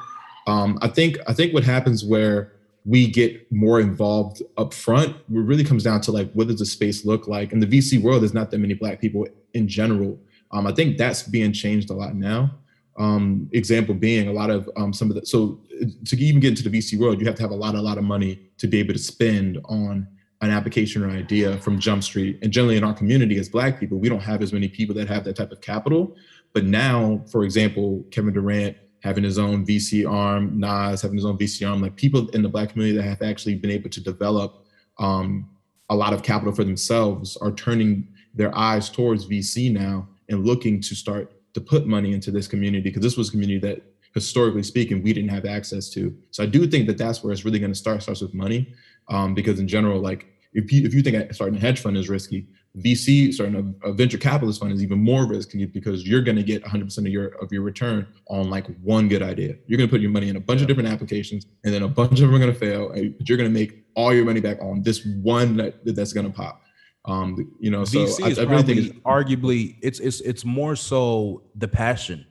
[0.47, 2.53] Um, I think I think what happens where
[2.89, 6.65] we get more involved up front, it really comes down to like what does the
[6.65, 7.51] space look like?
[7.51, 10.19] In the VC world, there's not that many black people in general.
[10.51, 12.51] Um, I think that's being changed a lot now.
[12.97, 15.61] Um, example being a lot of um, some of the so
[16.05, 17.99] to even get into the VC world, you have to have a lot, a lot
[17.99, 20.07] of money to be able to spend on
[20.41, 22.39] an application or idea from Jump Street.
[22.41, 25.07] And generally in our community as Black people, we don't have as many people that
[25.07, 26.15] have that type of capital.
[26.53, 31.37] But now, for example, Kevin Durant having his own VC arm, Nas having his own
[31.37, 34.65] VC arm, like people in the Black community that have actually been able to develop
[34.97, 35.49] um,
[35.89, 40.79] a lot of capital for themselves are turning their eyes towards VC now and looking
[40.81, 43.81] to start to put money into this community because this was a community that
[44.13, 46.15] historically speaking we didn't have access to.
[46.31, 48.73] So i do think that that's where it's really going to start starts with money
[49.07, 52.09] um, because in general like if you, if you think starting a hedge fund is
[52.09, 56.35] risky vc starting a, a venture capitalist fund is even more risky because you're going
[56.35, 59.89] to get 100% of your of your return on like one good idea you're going
[59.89, 62.19] to put your money in a bunch of different applications and then a bunch of
[62.19, 64.83] them are going to fail but you're going to make all your money back on
[64.83, 66.61] this one that, that's going to pop
[67.05, 70.45] um, you know, so VC I, is I really think it's, arguably it's it's it's
[70.45, 72.25] more so the passion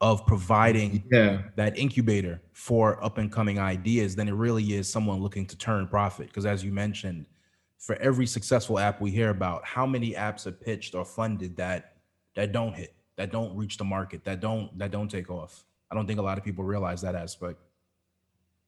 [0.00, 1.42] of providing yeah.
[1.56, 5.86] that incubator for up and coming ideas than it really is someone looking to turn
[5.86, 6.26] profit.
[6.26, 7.26] Because as you mentioned,
[7.84, 11.96] for every successful app we hear about, how many apps are pitched or funded that
[12.34, 15.64] that don't hit, that don't reach the market, that don't that don't take off.
[15.90, 17.58] I don't think a lot of people realize that aspect.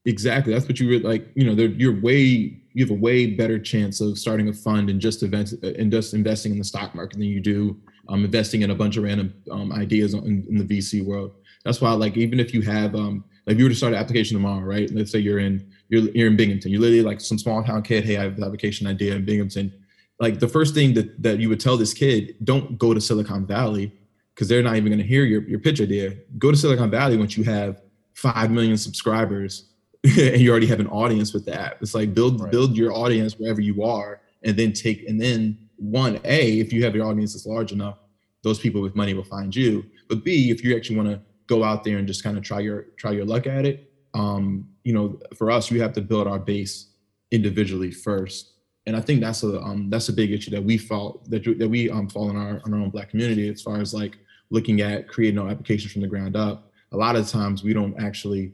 [0.05, 0.53] Exactly.
[0.53, 1.29] That's what you would like.
[1.35, 5.01] You know, you're way you have a way better chance of starting a fund and
[5.01, 7.75] just events and just investing in the stock market than you do
[8.09, 11.35] um, investing in a bunch of random um, ideas in, in, the VC world.
[11.65, 13.99] That's why, like, even if you have um, like, if you were to start an
[13.99, 14.89] application tomorrow, right?
[14.93, 16.71] Let's say you're in you're you're in Binghamton.
[16.71, 18.03] You're literally like some small town kid.
[18.05, 19.73] Hey, I have an vacation idea in Binghamton.
[20.19, 23.45] Like the first thing that that you would tell this kid, don't go to Silicon
[23.45, 23.93] Valley
[24.33, 26.13] because they're not even going to hear your your pitch idea.
[26.37, 27.81] Go to Silicon Valley once you have
[28.13, 29.69] five million subscribers
[30.03, 31.81] and you already have an audience with the app.
[31.81, 32.51] It's like build Right.
[32.51, 36.83] build your audience wherever you are, and then take and then one a if you
[36.83, 37.99] have your audience that's large enough,
[38.43, 39.85] those people with money will find you.
[40.09, 42.59] But b if you actually want to go out there and just kind of try
[42.59, 43.86] your try your luck at it,
[44.17, 46.87] um, you know, for us, we have to build our base
[47.31, 48.53] individually first.
[48.85, 51.69] And I think that's a um, that's a big issue that we felt that that
[51.69, 54.17] we um, fall in our in our own black community as far as like
[54.49, 56.71] looking at creating our applications from the ground up.
[56.93, 58.53] A lot of times we don't actually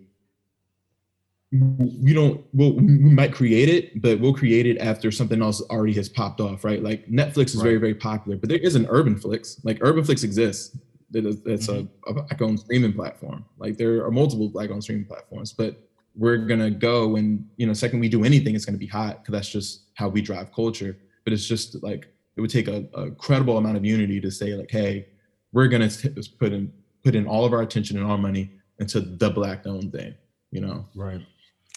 [2.02, 5.94] we don't we'll, we might create it but we'll create it after something else already
[5.94, 7.82] has popped off right like netflix is very Right.
[7.82, 10.76] very popular but there is an urban flix like urban flix exists
[11.14, 14.84] That is- it's a, a black owned streaming platform like there are multiple black owned
[14.84, 18.78] streaming platforms but we're gonna go and you know second we do anything it's gonna
[18.78, 22.50] be hot because that's just how we drive culture but it's just like it would
[22.50, 25.08] take a, a credible amount of unity to say like hey
[25.52, 26.72] we're gonna t- put in
[27.04, 30.14] put in all of our attention and our money into the black owned thing
[30.52, 31.22] you know Right.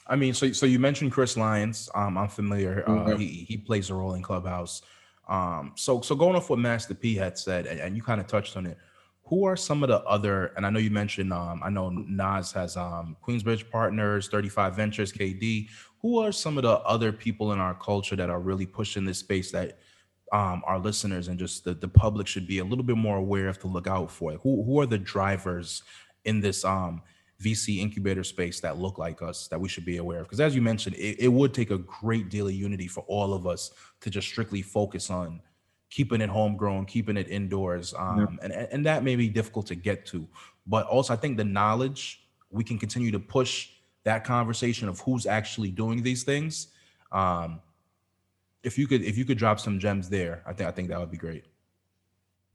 [0.08, 1.90] I mean, so so you mentioned Chris Lyons.
[1.92, 2.84] Um, I'm familiar.
[2.86, 3.18] Uh, Mhm.
[3.18, 4.80] he he plays a role in Clubhouse.
[5.28, 8.28] Um, so so going off what Master P had said, and, and you kind of
[8.28, 8.78] touched on it.
[9.26, 10.52] Who are some of the other?
[10.56, 11.32] And I know you mentioned.
[11.32, 15.68] Um, I know Nas has um, Queensbridge Partners, 35 Ventures, KD.
[16.00, 19.18] Who are some of the other people in our culture that are really pushing this
[19.18, 19.78] space that
[20.32, 23.48] um, our listeners and just the, the public should be a little bit more aware
[23.48, 24.32] of to look out for?
[24.32, 25.82] Who who are the drivers
[26.24, 27.02] in this um,
[27.42, 30.26] VC incubator space that look like us that we should be aware of?
[30.26, 33.34] Because as you mentioned, it, it would take a great deal of unity for all
[33.34, 35.40] of us to just strictly focus on
[35.90, 39.74] keeping it homegrown, keeping it indoors, um, and and and that may be difficult to
[39.74, 40.26] get to.
[40.66, 43.70] But also, I think the knowledge we can continue to push
[44.04, 46.68] that conversation of who's actually doing these things.
[47.12, 47.60] Um,
[48.62, 50.98] if you could, if you could drop some gems there, I think I think that
[50.98, 51.44] would be great.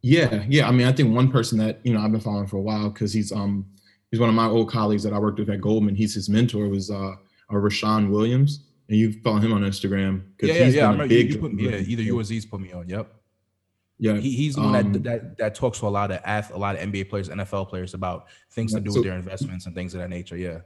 [0.02, 0.68] Yeah, yeah.
[0.68, 2.90] I mean, I think one person that you know I've been following for a while
[2.90, 3.66] because he's um
[4.10, 5.96] he's one of my old colleagues that I worked with at Goldman.
[5.96, 10.54] He's his mentor was uh, uh Rashaun Williams, and you follow him on Instagram Yeah,
[10.54, 10.90] yeah, he's yeah.
[10.90, 12.72] I been a remember big you put, me, yeah, either you or Z's put me
[12.72, 12.90] on.
[12.90, 13.14] Yep.
[14.02, 16.52] Yeah He, he's the one um, that, that that talks to a lot of ath-
[16.52, 19.66] a lot of NBA players, NFL players about things to do so- with their investments
[19.68, 20.36] and things of that nature.
[20.36, 20.60] Yeah.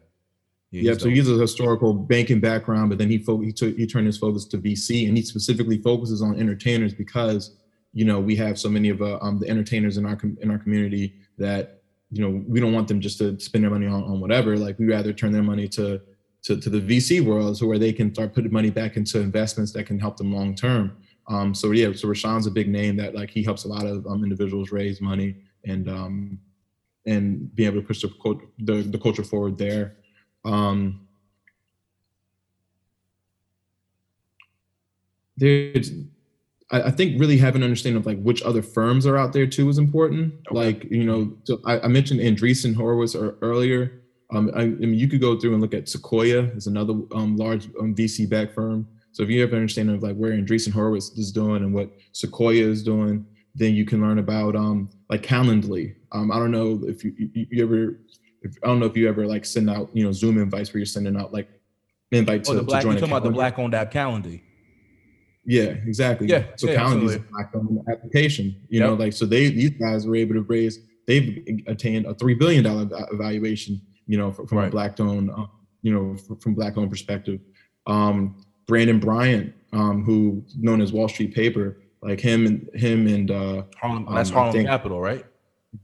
[0.71, 1.13] Yeah, so dope.
[1.13, 4.43] he's a historical banking background, but then he fo- he took he turned his focus
[4.45, 7.55] to VC, and he specifically focuses on entertainers because
[7.93, 10.51] you know we have so many of uh, um, the entertainers in our com- in
[10.51, 14.03] our community that you know we don't want them just to spend their money on,
[14.03, 14.57] on whatever.
[14.57, 16.01] Like we rather turn their money to,
[16.43, 19.71] to to the VC world, so where they can start putting money back into investments
[19.73, 20.97] that can help them long term.
[21.27, 24.05] Um, so yeah, so Rashaun's a big name that like he helps a lot of
[24.05, 26.39] um, individuals raise money and um,
[27.05, 29.97] and be able to push the, the the culture forward there.
[30.43, 31.05] Um,
[35.37, 35.91] there's,
[36.71, 39.47] I, I think really having an understanding of like which other firms are out there
[39.47, 40.33] too is important.
[40.49, 40.55] Okay.
[40.55, 44.01] Like, you know, so I, I mentioned Andreessen Horowitz earlier.
[44.31, 47.37] Um, I, I mean, you could go through and look at Sequoia is another um,
[47.37, 48.87] large um, VC back firm.
[49.15, 51.89] So if you have an understanding of like where Andreessen Horowitz is doing and what
[52.11, 53.25] Sequoia is doing,
[53.55, 55.95] then you can learn about um, like Calendly.
[56.11, 57.97] Um, I don't know if you, you, you ever,
[58.41, 60.79] if, I don't know if you ever like send out, you know, Zoom invites where
[60.79, 61.47] you're sending out like
[62.11, 62.83] invite to, Oh, the to black.
[62.83, 64.41] You join a talking about the black owned app Calendly?
[65.45, 66.27] Yeah, exactly.
[66.27, 68.53] Yeah, So yeah, Calendly is a black owned application.
[68.67, 72.33] You know, like so they these guys were able to raise they've attained a three
[72.33, 73.81] billion dollar evaluation.
[74.07, 75.45] You know, from, from a black owned, uh,
[75.83, 77.39] you know, from, from black owned perspective.
[77.87, 83.31] Um, Brandon Bryant, um, who known as Wall Street Paper, like him and him and
[83.31, 84.07] uh, Harlem.
[84.07, 85.25] Um, that's Harlem think- Capital, right?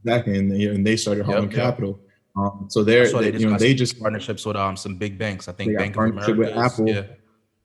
[0.05, 1.63] exactly, and they, and they started Harlem Yep, yep.
[1.65, 1.99] Capital.
[2.37, 5.47] Um, so they're So they, you know they just partnerships with um some big banks.
[5.49, 6.55] I think They Bank of partnership America.
[6.55, 6.87] with Apple.
[6.87, 7.03] Yeah.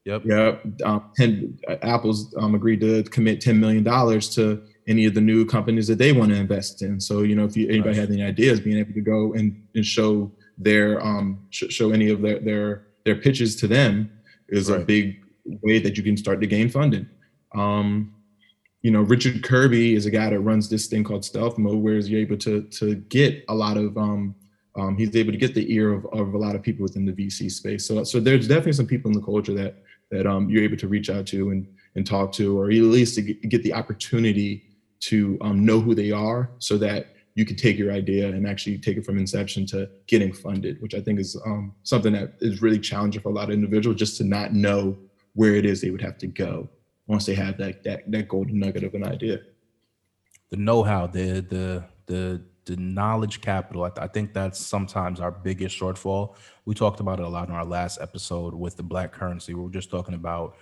[0.04, 0.22] Yep.
[0.24, 5.14] Yeah, um, 10, uh, Apple's um, agreed to commit ten million dollars to any of
[5.14, 7.00] the new companies that they want to invest in.
[7.00, 9.84] So you know, if you, anybody had any ideas, being able to go and, and
[9.84, 14.10] show their um, sh- show any of their their their pitches to them
[14.48, 15.22] is a big
[15.62, 17.08] way that you can start to gain funding.
[17.54, 18.14] Um,
[18.82, 21.98] you know, Richard Kerby is a guy that runs this thing called Stealth Mode, where
[21.98, 24.34] you're able to to get a lot of um,
[24.76, 27.12] um, he's able to get the ear of, of a lot of people within the
[27.12, 27.86] VC space.
[27.86, 30.88] So so there's definitely some people in the culture that that um, you're able to
[30.88, 34.62] reach out to and and talk to, or at least to get, get the opportunity
[35.00, 38.78] to um, know who they are, so that you can take your idea and actually
[38.78, 42.62] take it from inception to getting funded, which I think is um, something that is
[42.62, 44.96] really challenging for a lot of individuals just to not know
[45.34, 46.68] where it is they would have to go
[47.06, 49.38] once they have that that that golden nugget of an idea.
[50.50, 53.84] the know-how, the the the the knowledge capital.
[53.84, 56.34] I, th- I think that's sometimes our biggest shortfall.
[56.64, 59.54] We talked about it a lot in our last episode with the black currency.
[59.54, 60.56] We were just talking about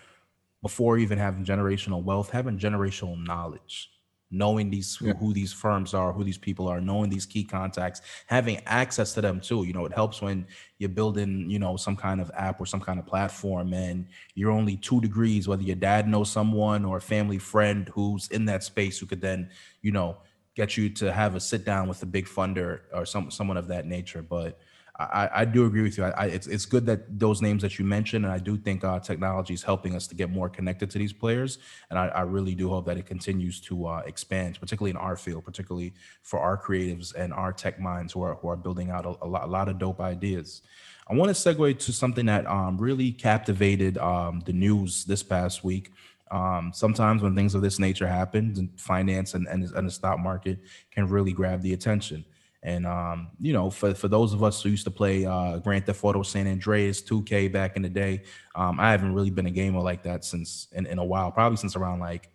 [0.61, 3.91] before even having generational wealth, having generational knowledge,
[4.35, 5.13] knowing these yeah.
[5.15, 9.21] who these firms are, who these people are, knowing these key contacts, having access to
[9.21, 9.65] them too.
[9.65, 10.47] You know, it helps when
[10.79, 14.51] you're building, you know, some kind of app or some kind of platform and you're
[14.51, 18.65] only two degrees, whether your dad knows someone or a family friend who's in that
[18.65, 19.51] space who could then,
[19.83, 20.19] you know,
[20.55, 23.69] get you to have a sit down with a big funder or some someone of
[23.69, 24.23] that nature.
[24.23, 24.59] But
[24.97, 26.05] I, I do agree with you.
[26.05, 29.01] I, it's it's good that those names that you mentioned, and I do think uh,
[29.01, 31.59] technology is helping us to get more connected to these players,
[31.91, 35.17] and I, I really do hope that it continues to uh, expand, particularly in our
[35.17, 39.05] field, particularly for our creatives and our tech minds who are who are building out
[39.05, 40.63] a, a, lot, a lot of dope ideas.
[41.09, 45.65] I want to segue to something that um, really captivated um, the news this past
[45.65, 45.91] week.
[46.31, 50.59] Um, sometimes when things of this nature happen, finance and, and, and the stock market
[50.91, 52.25] can really grab the attention.
[52.65, 55.85] And um, you know, for for those of us who used to play uh, Grand
[55.85, 58.23] Theft Auto San Andreas 2K back in the day,
[58.55, 61.59] um, I haven't really been a gamer like that since in, in a while, probably
[61.59, 62.31] since around like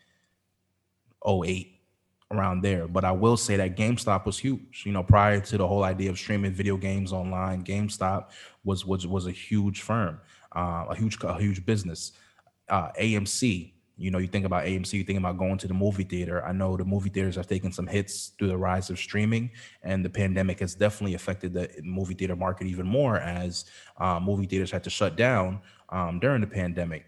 [1.28, 1.82] 08
[2.32, 2.88] around there.
[2.88, 4.84] But I will say that GameStop was huge.
[4.86, 8.30] You know, prior to the whole idea of streaming video games online, GameStop
[8.64, 10.20] was was was a huge firm,
[10.56, 12.12] uh, a huge a huge business.
[12.70, 16.04] Uh, AMC you know, you think about AMC, you think about going to the movie
[16.04, 16.44] theater.
[16.46, 19.52] I know the movie theaters have taken some hits through the rise of streaming,
[19.84, 23.66] and the pandemic has definitely affected the movie theater market even more as
[23.98, 25.60] uh, movie theaters had to shut down
[25.90, 27.06] um, during the pandemic.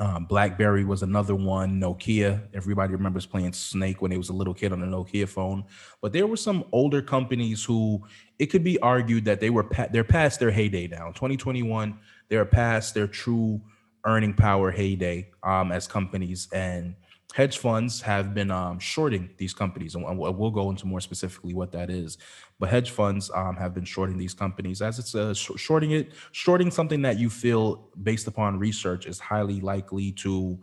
[0.00, 1.80] Um, BlackBerry was another one.
[1.80, 5.64] Nokia, everybody remembers playing Snake when they was a little kid on a Nokia phone.
[6.00, 8.02] But there were some older companies who
[8.38, 11.08] it could be argued that they were pa- they're past their heyday now.
[11.08, 13.60] 2021, they're past their true
[14.08, 16.94] earning power heyday um, as companies and
[17.34, 21.70] hedge funds have been um, shorting these companies and we'll go into more specifically what
[21.72, 22.16] that is.
[22.58, 26.70] But hedge funds um, have been shorting these companies as it's uh, shorting it shorting
[26.70, 30.58] something that you feel based upon research is highly likely to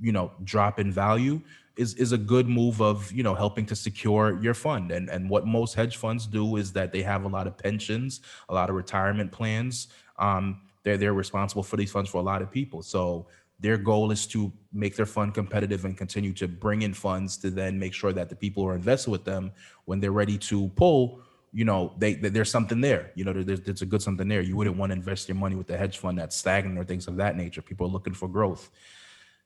[0.00, 1.40] you know drop in value
[1.76, 4.92] is is a good move of you know helping to secure your fund.
[4.92, 8.20] And and what most hedge funds do is that they have a lot of pensions
[8.50, 12.42] a lot of retirement plans um, they're they're responsible for these funds for a lot
[12.42, 12.82] of people.
[12.82, 13.26] So
[13.60, 17.50] their goal is to make their fund competitive and continue to bring in funds to
[17.50, 19.52] then make sure that the people who are invested with them
[19.84, 21.20] when they're ready to pull
[21.52, 23.12] you know they, they there's something there.
[23.14, 24.40] You know there's, there's a good something there.
[24.40, 27.06] You wouldn't want to invest your money with a hedge fund that's stagnant or things
[27.06, 27.62] of that nature.
[27.62, 28.70] People are looking for growth.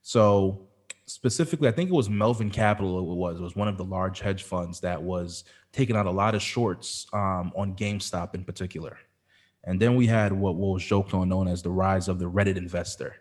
[0.02, 0.68] So
[1.06, 4.20] specifically i think it was melvin capital it was it was one of the large
[4.20, 8.98] hedge funds that was taking out a lot of shorts um, on gamestop in particular
[9.66, 12.56] and then we had what, was joked on known as the rise of the Reddit
[12.56, 13.16] investor,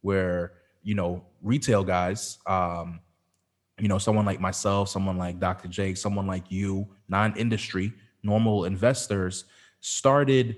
[0.00, 0.52] where,
[0.82, 3.00] you know, retail guys, um,
[3.78, 5.68] you know, someone like myself, someone like Dr.
[5.68, 9.44] Jake, someone like you, non-industry, normal investors
[9.80, 10.56] started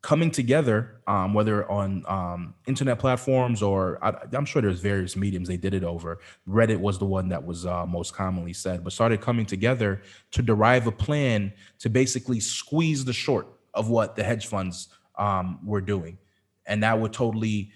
[0.00, 5.48] coming together, um, whether on um, internet platforms or I, am sure there's various mediums
[5.48, 6.20] they did it over.
[6.48, 10.42] Reddit was the one that was uh, most commonly said, but started coming together to
[10.42, 15.80] derive a plan to basically squeeze the short of what the hedge funds um, were
[15.80, 16.18] doing.
[16.66, 17.70] And that would totally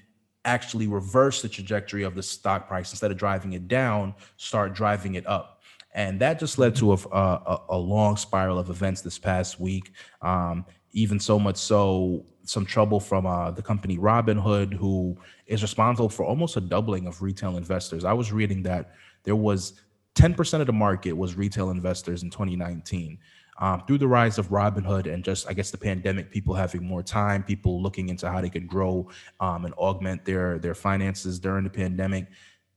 [0.45, 5.15] actually reverse the trajectory of the stock price instead of driving it down, start driving
[5.15, 5.61] it up.
[5.93, 9.93] And that just led to a, a, a long spiral of events this past week.
[10.23, 16.09] Um, even so much so, some trouble from uh, the company Robinhood, who is responsible
[16.09, 18.05] for almost a doubling of retail investors.
[18.05, 19.75] I was reading that there was
[20.17, 23.19] 10% of the market was retail investors in 2019
[23.61, 27.03] um, through the rise of Robinhood and just I guess the pandemic, people having more
[27.03, 31.65] time, people looking into how they could grow um, and augment their their finances during
[31.65, 32.27] the pandemic,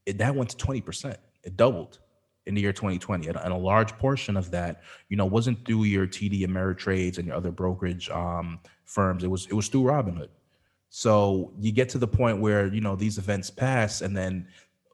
[0.06, 1.16] it, that went to twenty percent.
[1.42, 1.98] It doubled
[2.46, 6.06] in the year 2020, and, a large portion of that, you know, wasn't through your
[6.06, 9.24] TD Ameritrades and your other brokerage um, firms.
[9.24, 10.28] It was it was through Robinhood.
[10.90, 14.46] So you get to the point where you know these events pass, and then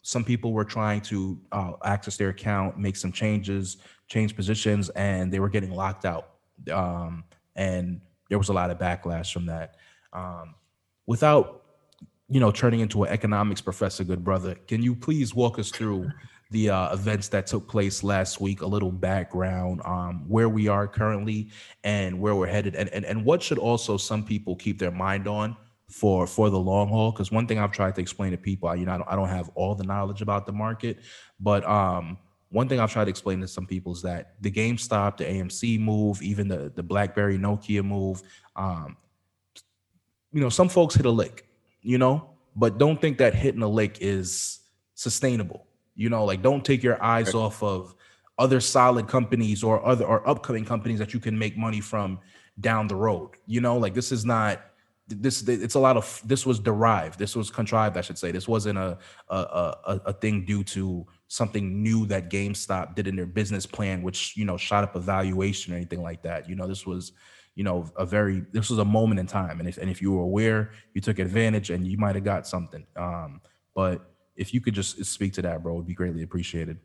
[0.02, 3.78] some people were trying to uh, access their account, make some changes,
[4.10, 6.30] change positions, and they were getting locked out.
[6.70, 7.24] Um,
[7.56, 9.76] and there was a lot of backlash from that.
[10.12, 10.54] Um,
[11.06, 11.62] without,
[12.28, 16.10] you know, turning into an economics professor, good brother, can you please walk us through
[16.50, 18.62] the uh, events that took place last week?
[18.62, 21.50] A little background, um, where we are currently,
[21.84, 25.28] and where we're headed, and, and and what should also some people keep their mind
[25.28, 25.56] on
[25.88, 28.86] for for the long haul because one thing i've tried to explain to people you
[28.86, 31.00] know I don't, I don't have all the knowledge about the market
[31.40, 32.16] but um
[32.50, 35.80] one thing i've tried to explain to some people is that the gamestop the amc
[35.80, 38.22] move even the the blackberry nokia move
[38.56, 38.96] um
[40.32, 41.46] you know some folks hit a lick
[41.82, 42.30] you know?
[42.56, 44.60] But don't think that hitting a lick is
[44.94, 46.24] sustainable you know?
[46.24, 47.36] Like don't take your eyes right.
[47.36, 47.94] off of
[48.38, 52.18] other solid companies or other or upcoming companies that you can make money from
[52.58, 53.76] down the road you know?
[53.76, 54.62] Like this is not
[55.06, 58.30] this it's a lot of this was derived this was contrived i should say.
[58.30, 58.98] This wasn't a
[59.28, 64.02] a, a, a thing due to something new that gamestop did in their business plan
[64.02, 66.48] which you know shot up a valuation or anything like that.
[66.48, 67.12] You know this was
[67.54, 69.60] you know a very this was a moment in time.
[69.60, 72.48] And if, and if you were aware you took advantage and you might have got
[72.48, 72.84] something.
[72.96, 73.40] Um
[73.76, 76.78] but if you could just speak to that bro would be greatly appreciated.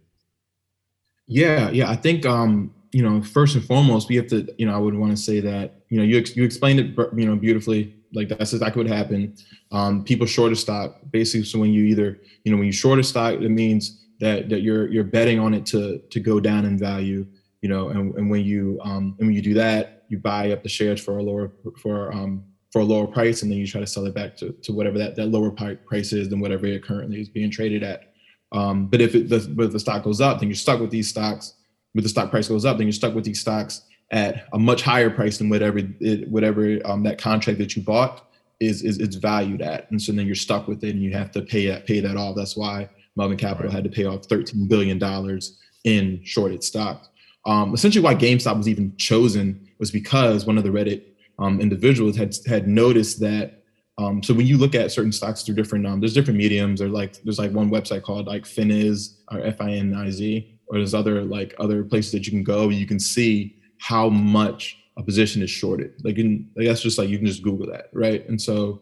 [1.25, 1.89] Yeah yeah.
[1.89, 4.93] I think um you know first and foremost we have to you know i would
[4.93, 7.95] want to say that you know you, ex- you explained it you know beautifully.
[8.13, 9.43] Like that's exactly what happened.
[9.71, 11.45] Um people short a stock basically.
[11.45, 14.61] So when you either you know when you short a stock it means that that
[14.61, 17.25] you're you're betting on it to to go down in value
[17.61, 20.63] you know and, and when you um and when you do that you buy up
[20.63, 21.51] the shares for a lower
[21.81, 22.43] for um
[22.75, 24.97] for a lower price and then you try to sell it back to, to whatever
[24.97, 28.11] that, that lower price is than whatever it currently is being traded at.
[28.51, 30.91] Um, but if it the, but if the stock goes up then you're stuck with
[30.91, 31.53] these stocks.
[31.93, 34.81] With the stock price goes up then you're stuck with these stocks at a much
[34.81, 38.27] higher price than whatever it, whatever um, that contract that you bought
[38.59, 39.89] is, is is valued at.
[39.89, 42.17] And so then you're stuck with it and you have to pay that pay that
[42.17, 42.35] off.
[42.35, 43.75] That's why Melvin Capital right.
[43.75, 47.09] had to pay off 13 billion dollars in shorted stocks
[47.45, 51.03] um, essentially why GameStop was even chosen was because one of the Reddit
[51.37, 53.61] um, individuals had had noticed that.
[53.97, 56.81] Um, so when you look at certain stocks through different, um, there's different mediums.
[56.81, 60.59] Or like there's like one website called like Finiz or F I N I Z,
[60.67, 62.69] or there's other like other places that you can go.
[62.69, 65.93] You can see how much a position is shorted.
[66.03, 68.27] Like, in, like that's just like you can just Google that, right?
[68.27, 68.81] And so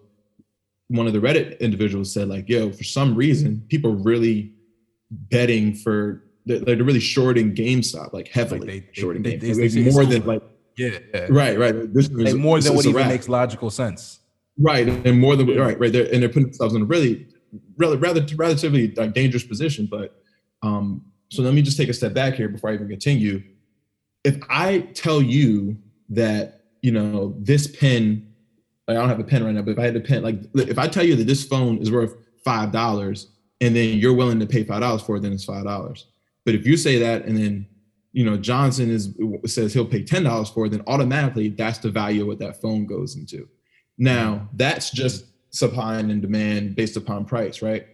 [0.93, 4.53] one of the Reddit individuals said like, "Yo, for some reason, people are really
[5.09, 9.55] betting for they're, they're really shorting GameStop, like heavily like they, shorting they, GameStop.
[9.55, 10.43] They, they, more than like
[10.77, 11.27] yeah, yeah.
[11.29, 11.93] right, right.
[11.93, 14.19] This is more than what even makes logical sense.
[14.59, 15.91] Right, and more than right, right.
[15.91, 17.27] They're, and they're putting themselves in a really,
[17.77, 19.87] really rather relatively like dangerous position.
[19.89, 20.15] But
[20.61, 23.43] um, so let me just take a step back here before I even continue.
[24.23, 25.77] If I tell you
[26.09, 28.32] that you know this pen,
[28.87, 30.41] like I don't have a pen right now, but if I had a pen, like
[30.55, 33.27] if I tell you that this phone is worth five dollars,
[33.61, 36.07] and then you're willing to pay five dollars for it, then it's five dollars.
[36.45, 37.65] But if you say that and then
[38.11, 39.15] you know Johnson is
[39.45, 42.61] says he'll pay ten dollars for it, then automatically that's the value of what that
[42.61, 43.47] phone goes into.
[43.97, 47.85] Now that's just supply and demand based upon price, right?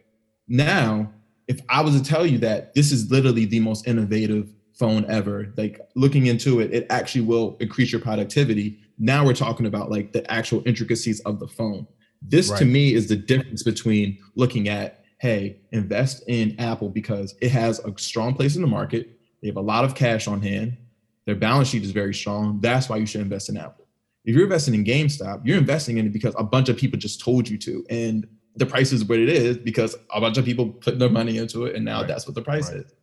[0.47, 1.11] Now,
[1.47, 5.53] if I was to tell you that this is literally the most innovative phone ever,
[5.57, 8.79] like looking into it, it actually will increase your productivity.
[8.99, 11.87] Now we're talking about like the actual intricacies of the phone.
[12.21, 12.59] This right.
[12.59, 17.79] to me is the difference between looking at hey, invest in Apple because it has
[17.79, 19.19] a strong place in the market.
[19.41, 20.77] They have a lot of cash on hand.
[21.25, 22.59] Their balance sheet is very strong.
[22.61, 23.85] That's why you should invest in Apple.
[24.25, 27.21] If you're investing in GameStop, you're investing in it because a bunch of people just
[27.21, 27.85] told you to.
[27.89, 31.37] And the price is what it is because a bunch of people put their money
[31.37, 31.75] into it.
[31.75, 32.07] And now right.
[32.07, 32.81] that's what the price right.
[32.81, 32.93] is.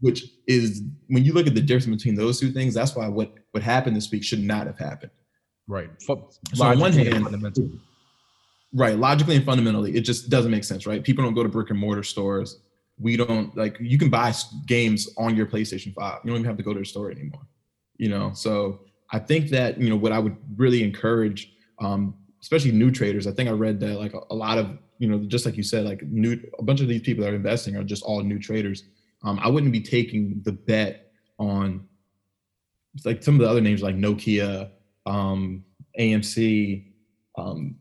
[0.00, 3.34] Which is when you look at the difference between those two things, that's why what,
[3.52, 5.12] what happened this week should not have happened.
[5.68, 5.90] Right.
[5.98, 6.28] So
[6.60, 7.26] on one hand,
[8.72, 8.98] Right.
[8.98, 11.02] Logically and fundamentally, it just doesn't make sense, right?
[11.02, 12.60] People don't go to brick and mortar stores.
[12.98, 14.34] We don't like you can buy
[14.66, 16.20] games on your PlayStation 5.
[16.24, 17.46] You don't even have to go to the store anymore.
[17.96, 22.72] You know, so I think that, you know, what I would really encourage, um, especially
[22.72, 25.46] new traders, I think I read that like a, a, lot of, you know, just
[25.46, 28.02] like you said, like new a bunch of these people that are investing are just
[28.02, 28.84] all new traders.
[29.22, 31.86] Um, I wouldn't be taking the bet on
[33.04, 34.70] like some of the other names like Nokia,
[35.06, 35.64] um,
[35.98, 36.84] AMC,
[37.38, 37.76] um,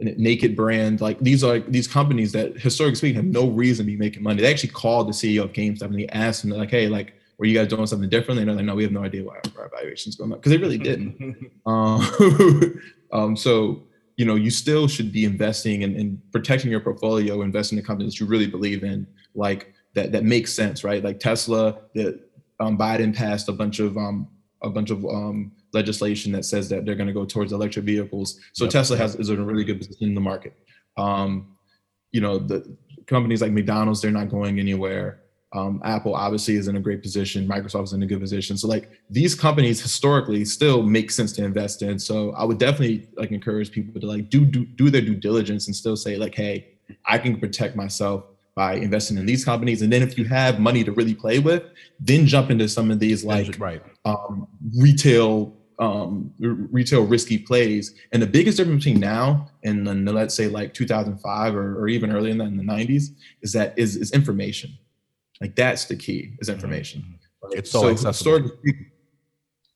[0.00, 3.96] Naked Brand, like these are these companies that historically speaking have no reason to be
[3.96, 4.42] making money.
[4.42, 7.46] They actually called the CEO of GameStop and he asked him like, "Hey, like, were
[7.46, 9.68] you guys doing something differently?" And they're like, "No, we have no idea why our
[9.68, 11.52] valuation's going up," because they really didn't.
[11.66, 12.80] um,
[13.12, 13.84] um, so
[14.16, 17.84] you know, you still should be investing and in, in protecting your portfolio, investing in
[17.84, 21.02] companies that you really believe in, like that that makes sense, right?
[21.04, 22.20] Like Tesla, that
[22.60, 24.28] um, Biden passed a bunch of um,
[24.62, 28.38] a bunch of um, legislation that says that they're going to go towards electric vehicles.
[28.52, 28.72] So yep.
[28.72, 30.54] Tesla has is in a really good position in the market.
[30.96, 31.56] Um,
[32.12, 35.20] you know, the companies like McDonald's, they're not going anywhere.
[35.54, 37.46] Um, Apple obviously is in a great position.
[37.46, 38.56] Microsoft is in a good position.
[38.56, 41.98] So like these companies historically still make sense to invest in.
[41.98, 45.66] So I would definitely like encourage people to like do do do their due diligence
[45.66, 46.68] and still say like, hey,
[47.04, 49.82] I can protect myself by investing in these companies.
[49.82, 51.64] And then if you have money to really play with,
[52.00, 53.82] then jump into some of these like right.
[54.04, 54.46] um,
[54.78, 57.94] retail um, retail risky plays.
[58.12, 62.12] And the biggest difference between now and then let's say like 2005 or, or even
[62.12, 63.08] earlier in the, in the 90s
[63.42, 64.70] is that is, is information.
[65.40, 66.54] Like that's the key is mm-hmm.
[66.54, 67.18] information.
[67.42, 67.54] Right?
[67.58, 68.50] It's so, so accessible.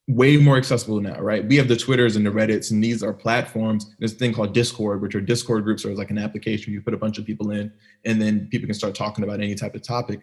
[0.08, 1.44] way more accessible now, right?
[1.44, 3.94] We have the Twitters and the Reddits, and these are platforms.
[3.98, 6.94] There's a thing called Discord, which are Discord groups, or like an application you put
[6.94, 7.72] a bunch of people in,
[8.04, 10.20] and then people can start talking about any type of topic.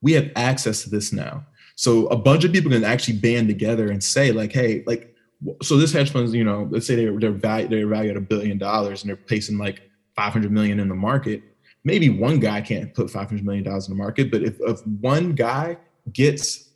[0.00, 1.44] We have access to this now.
[1.74, 5.14] So a bunch of people can actually band together and say, like, hey, like
[5.62, 8.24] so this hedge funds, you know, let's say they're they're valued they're valued at a
[8.24, 9.82] billion dollars and they're placing like
[10.16, 11.42] 500 million in the market.
[11.84, 15.34] Maybe one guy can't put 500 million dollars in the market, but if, if one
[15.34, 15.76] guy
[16.12, 16.70] gets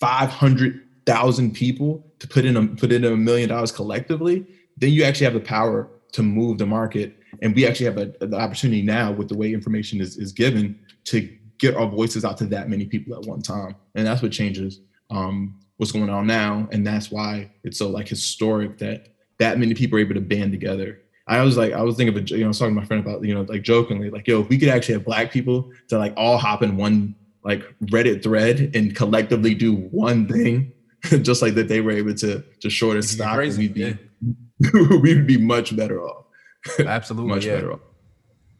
[0.00, 4.46] 500,000 people to put in a put in a million dollars collectively,
[4.76, 7.16] then you actually have the power to move the market.
[7.42, 10.78] And we actually have a, the opportunity now with the way information is, is given
[11.04, 13.74] to get our voices out to that many people at one time.
[13.94, 16.68] And that's what changes um, what's going on now.
[16.70, 19.08] And that's why it's so like historic that
[19.38, 21.00] that many people are able to band together.
[21.26, 23.06] I was like, I was thinking of, you know, I was talking to my friend
[23.06, 25.98] about, you know, like jokingly, like, yo, if we could actually have black people to
[25.98, 27.14] like all hop in one
[27.44, 30.72] like Reddit thread and collectively do one thing,
[31.22, 34.96] just like that they were able to to short a stock, crazy, we'd be yeah.
[35.00, 36.24] we'd be much better off.
[36.78, 37.54] Absolutely, much yeah.
[37.54, 37.80] better off.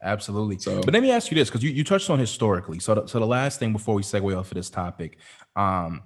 [0.02, 0.58] Absolutely.
[0.58, 2.78] So, but let me ask you this because you, you touched on historically.
[2.78, 5.18] So, the, so the last thing before we segue off of this topic,
[5.56, 6.02] um,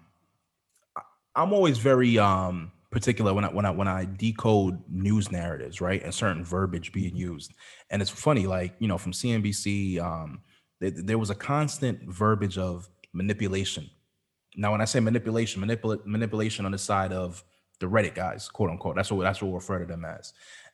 [1.34, 6.02] I'm always very um particular when I when I when I decode news narratives, right,
[6.02, 7.52] and certain verbiage being used.
[7.90, 10.42] And it's funny, like you know, from CNBC, um,
[10.80, 13.88] there was a constant verbiage of manipulation.
[14.56, 17.42] Now, when I say manipulation, manipula- manipulation on the side of
[17.80, 18.96] the Reddit guys, quote unquote.
[18.96, 20.32] That's what that's what we refer to them as.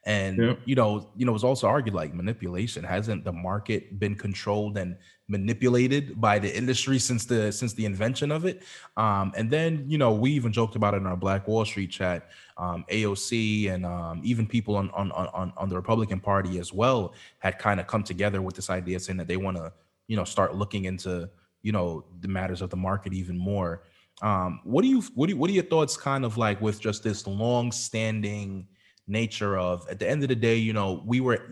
[0.09, 0.55] And yeah.
[0.65, 2.83] you know, you know, it was also argued like manipulation.
[2.83, 4.97] Hasn't the market been controlled and
[5.29, 8.63] manipulated by the industry since the since the invention of it?
[8.97, 11.91] Um, and then you know, we even joked about it in our Black Wall Street
[11.91, 12.31] chat.
[12.57, 17.13] Um, AOC and um, even people on, on on on the Republican Party as well
[17.41, 19.71] had kind of come together with this idea, saying that they want to
[20.07, 21.29] you know start looking into
[21.61, 23.83] you know the matters of the market even more.
[24.23, 26.81] Um, what do you what do you, what are your thoughts kind of like with
[26.81, 28.69] just this long standing
[29.09, 31.49] nature of at the end of the day, you know, we were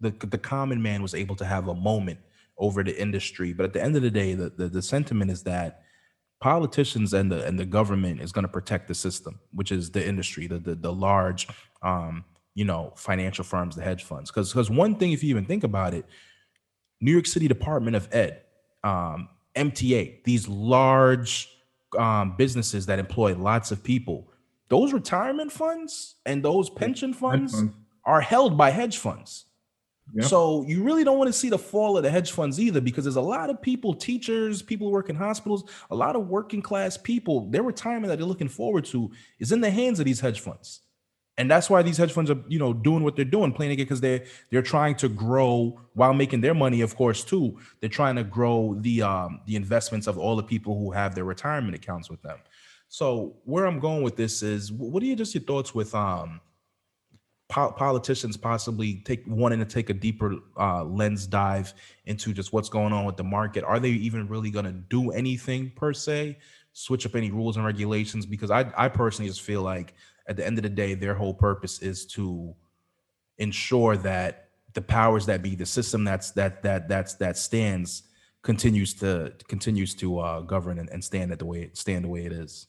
[0.00, 2.18] the the common man was able to have a moment
[2.58, 5.42] over the industry, but at the end of the day, the the, the sentiment is
[5.44, 5.82] that
[6.40, 10.06] politicians and the and the government is going to protect the system, which is the
[10.06, 11.48] industry, the the, the large
[11.82, 14.30] um, you know, financial firms, the hedge funds.
[14.30, 16.04] Because because one thing, if you even think about it,
[17.00, 18.42] New York City Department of Ed,
[18.84, 21.48] um, MTA, these large
[21.98, 24.30] um, businesses that employ lots of people,
[24.70, 27.62] those retirement funds and those pension funds
[28.04, 29.46] are held by hedge funds.
[30.14, 30.24] Yep.
[30.24, 33.04] So you really don't want to see the fall of the hedge funds either, because
[33.04, 36.62] there's a lot of people, teachers, people who work in hospitals, a lot of working
[36.62, 40.20] class people, their retirement that they're looking forward to is in the hands of these
[40.20, 40.80] hedge funds.
[41.38, 43.76] And that's why these hedge funds are, you know, doing what they're doing, playing it
[43.76, 47.58] because they're they're trying to grow while making their money, of course, too.
[47.80, 51.24] They're trying to grow the um the investments of all the people who have their
[51.24, 52.38] retirement accounts with them.
[52.92, 56.40] So where I'm going with this is, what are you just your thoughts with um
[57.48, 61.72] po- politicians possibly take wanting to take a deeper uh, lens dive
[62.06, 63.62] into just what's going on with the market?
[63.62, 66.38] Are they even really going to do anything per se?
[66.72, 68.26] Switch up any rules and regulations?
[68.26, 69.94] Because I I personally just feel like
[70.26, 72.52] at the end of the day, their whole purpose is to
[73.38, 78.02] ensure that the powers that be, the system that's that that that's that stands
[78.42, 82.24] continues to continues to uh, govern and, and stand at the way stand the way
[82.26, 82.66] it is.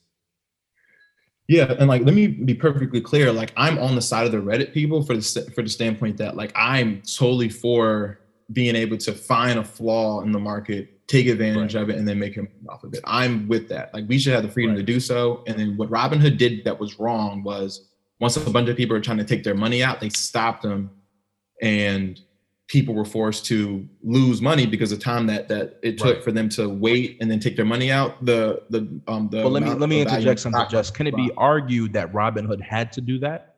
[1.52, 3.30] Yeah, and like let me be perfectly clear.
[3.30, 6.38] Like I'm on the side of the Reddit people for the for the standpoint that
[6.38, 8.22] like I'm totally for
[8.54, 11.84] being able to find a flaw in the market, take advantage right.
[11.84, 13.02] of it, and then make him off of it.
[13.04, 13.94] I'm with that.
[13.94, 14.78] Like we should have the freedom right.
[14.78, 15.44] to do so.
[15.46, 17.90] And then what Robinhood did that was wrong was
[18.22, 20.90] once a bunch of people are trying to take their money out, they stopped them
[21.62, 22.18] and
[22.72, 26.24] people were forced to lose money because of time that that it took right.
[26.24, 28.24] for them to wait and then take their money out.
[28.24, 30.66] The the um the well, let me let me interject something.
[30.70, 33.56] Just can it be argued that Robinhood had to do that?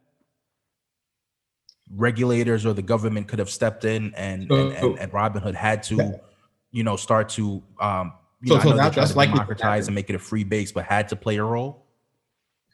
[1.95, 6.20] Regulators or the government could have stepped in and and, and, and Robinhood had to,
[6.72, 9.88] you know, start to um you so, know, so I know that, that's like democratize
[9.88, 11.86] and make it a free base, but had to play a role.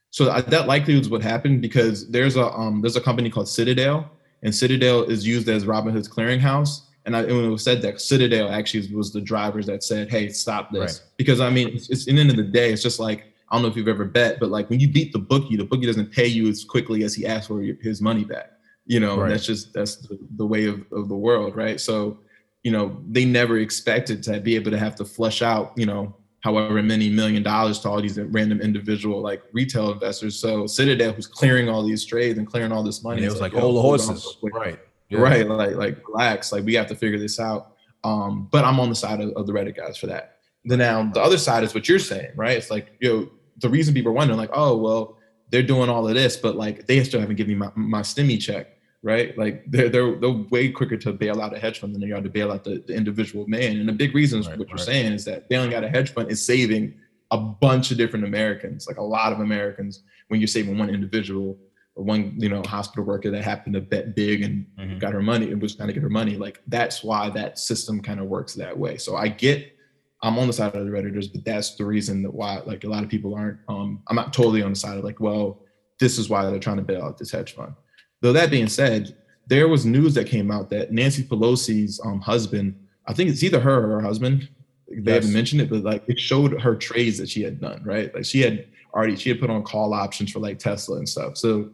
[0.10, 4.10] So that likely was what happened because there's a um there's a company called Citadel
[4.44, 6.82] and Citadel is used as Robinhood's clearinghouse.
[7.06, 10.10] And, I, and when it was said that Citadel actually was the drivers that said,
[10.10, 11.10] "Hey, stop this," right.
[11.18, 13.56] because I mean, it's, it's in the end of the day, it's just like I
[13.56, 15.86] don't know if you've ever bet, but like when you beat the bookie, the bookie
[15.86, 18.52] doesn't pay you as quickly as he asks for his money back.
[18.86, 19.30] You know, right.
[19.30, 21.80] that's just that's the, the way of, of the world, right?
[21.80, 22.20] So,
[22.64, 26.16] you know, they never expected to be able to have to flush out, you know,
[26.42, 30.40] however many million dollars to all these random individual like retail investors.
[30.40, 33.42] So Citadel, who's clearing all these trades and clearing all this money, and it was
[33.42, 34.80] like, like hold the horses, right?
[35.10, 35.20] Yeah.
[35.20, 37.76] Right, like like relax, like we have to figure this out.
[38.04, 40.38] Um, but I'm on the side of, of the Reddit guys for that.
[40.66, 42.58] Then now the other side is what you're saying, right?
[42.58, 45.18] It's like, you know, the reason people are wondering, like, oh, well,
[45.50, 48.40] they're doing all of this, but like they still haven't given me my, my stimmy
[48.40, 48.68] check
[49.02, 49.38] right?
[49.38, 52.22] Like they're, they're they're way quicker to bail out a hedge fund than they are
[52.22, 53.78] to bail out the, the individual man.
[53.78, 56.30] And the big reason right, what you're saying is that bailing out a hedge fund
[56.30, 56.96] is saving
[57.32, 61.58] a bunch of different Americans, like a lot of Americans, when you're saving one individual
[61.96, 64.98] or one, you know, hospital worker that happened to bet big and mm-hmm.
[64.98, 66.38] got her money and was trying to get her money.
[66.38, 68.98] Like that's why that system kind of works that way.
[68.98, 69.76] So I get
[70.22, 72.90] I'm on the side of the redditors, but that's the reason that why like a
[72.90, 73.60] lot of people aren't.
[73.70, 75.62] Um, I'm not totally on the side of like, well,
[76.00, 77.74] this is why they're trying to bail out this hedge fund.
[78.22, 79.16] Though that being said,
[79.48, 82.76] there was news that came out that Nancy Pelosi's um, husband,
[83.08, 84.50] I think it's either her or her husband,
[84.90, 85.24] they yes.
[85.24, 88.14] haven't mentioned it, but like it showed her trades that she had done, right?
[88.14, 91.38] Like she had already she had put on call options for like Tesla and stuff.
[91.38, 91.70] So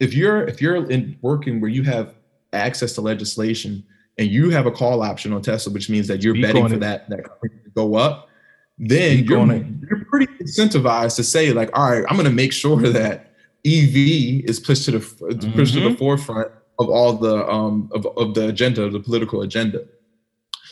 [0.00, 2.14] if you're if you're in working where you have
[2.52, 3.84] access to legislation
[4.16, 7.08] and you have a call option on Tesla, which means that you're betting for that
[7.10, 8.28] that company to go up,
[8.78, 12.76] then you're, you're pretty incentivized to say like, all right, I'm going to make sure
[12.90, 13.27] that
[13.66, 15.52] EV is pushed to the mm-hmm.
[15.52, 19.84] pushed to the forefront of all the um of, of the agenda, the political agenda.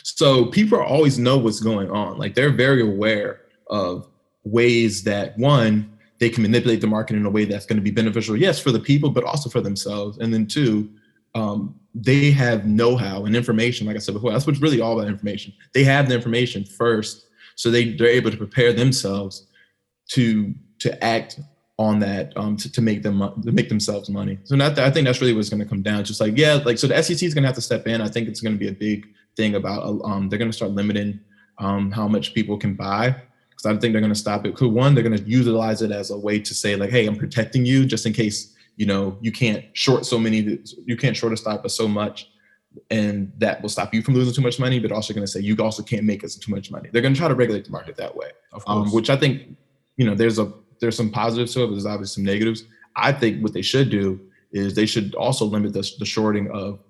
[0.02, 2.16] So people always know what's going on.
[2.16, 4.08] Like they're very aware of
[4.44, 7.90] ways that one they can manipulate the market in a way that's going to be
[7.90, 10.18] beneficial, yes, for the people, but also for themselves.
[10.18, 10.88] And then two,
[11.34, 13.86] um, they have know-how and information.
[13.86, 15.52] Like I said before, that's what's really all about information.
[15.74, 19.46] They have the information first, so they they're able to prepare themselves
[20.10, 21.40] to to act
[21.78, 24.38] on that um, to, to make them to make themselves money.
[24.44, 26.04] So that, I think that's really what's going to come down.
[26.04, 28.00] Just like yeah, like so the SEC is going to have to step in.
[28.00, 29.06] I think it's going to be a big
[29.36, 31.20] thing about um, they're going to start limiting
[31.58, 33.14] um, how much people can buy
[33.50, 34.52] because I think they're going to stop it.
[34.54, 37.16] Because one, they're going to utilize it as a way to say like, hey, I'm
[37.16, 41.32] protecting you just in case you know you can't short so many, you can't short
[41.32, 42.30] a stock by so much,
[42.90, 44.78] and that will stop you from losing too much money.
[44.78, 46.88] But also going to say you also can't make us too much money.
[46.92, 48.30] They're going to try to regulate the market that way,
[48.66, 49.56] um, which I think
[49.96, 52.64] you know there's a there's some positives to it, but there's obviously some negatives.
[52.96, 54.20] I think what they should do
[54.52, 56.80] is they should also limit the, the shorting of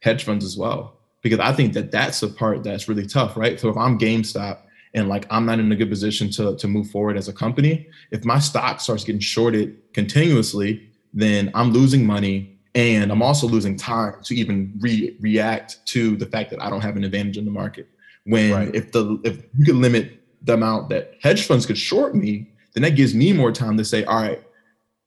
[0.00, 3.58] hedge funds as well, because I think that that's the part that's really tough, right?
[3.58, 4.58] So if I'm GameStop
[4.94, 7.88] and like I'm not in a good position to to move forward as a company,
[8.10, 13.76] if my stock starts getting shorted continuously, then I'm losing money and I'm also losing
[13.76, 17.46] time to even re- react to the fact that I don't have an advantage in
[17.46, 17.88] the market.
[18.24, 18.74] When right.
[18.74, 22.82] if the if you could limit the amount that hedge funds could short me, then
[22.82, 24.42] that gives me more time to say, all right,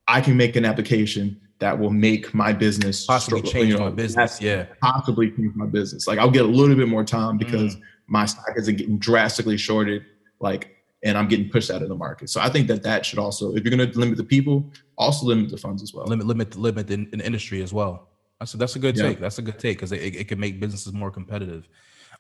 [0.08, 3.86] I can make an application that will make my business possibly struggle, change you know,
[3.86, 4.42] my business.
[4.42, 6.08] Yeah, possibly change my business.
[6.08, 7.82] Like I'll get a little bit more time because mm.
[8.08, 10.04] my stock isn't getting drastically shorted.
[10.40, 12.30] Like, and I'm getting pushed out of the market.
[12.32, 15.28] So I think that that should also, if you're going to limit the people, also
[15.28, 16.06] limit the funds as well.
[16.06, 18.10] Limit, limit, limit the, the industry as well.
[18.40, 19.04] That's a, that's a good yeah.
[19.04, 19.20] take.
[19.20, 21.70] That's a good take because it, it, it can make businesses more competitive.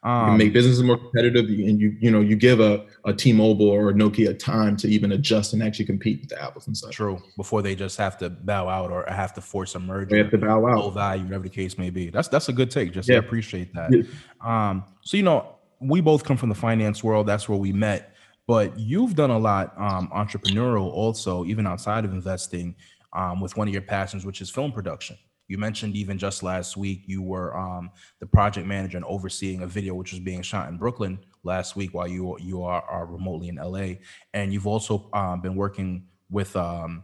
[0.02, 3.89] Um, make businesses more competitive, and you you know you give a a T-Mobile or
[3.89, 6.95] a Nokia time to even adjust and actually compete with the Apples and such.
[6.95, 7.22] True.
[7.36, 10.12] Before they just have to bow out or have to force a merger.
[10.12, 10.78] They have to bow out.
[10.78, 12.10] Low value, whatever the case may be.
[12.10, 12.93] That's that's a good take.
[12.93, 13.16] Just yeah.
[13.16, 13.91] I appreciate that.
[13.91, 14.04] Yeah.
[14.41, 17.28] Um, so you know, we both come from the finance world.
[17.28, 18.16] That's where we met.
[18.47, 22.74] But you've done a lot um, entrepreneurial also, even outside of investing,
[23.14, 25.18] um, with one of your passions, which is film production.
[25.50, 27.89] You mentioned even just last week you were um,
[28.20, 31.93] the project manager and overseeing a video which was being shot in Brooklyn last week
[31.93, 33.95] while you you are, are remotely in LA,
[34.34, 37.04] and you've also um, been working with um,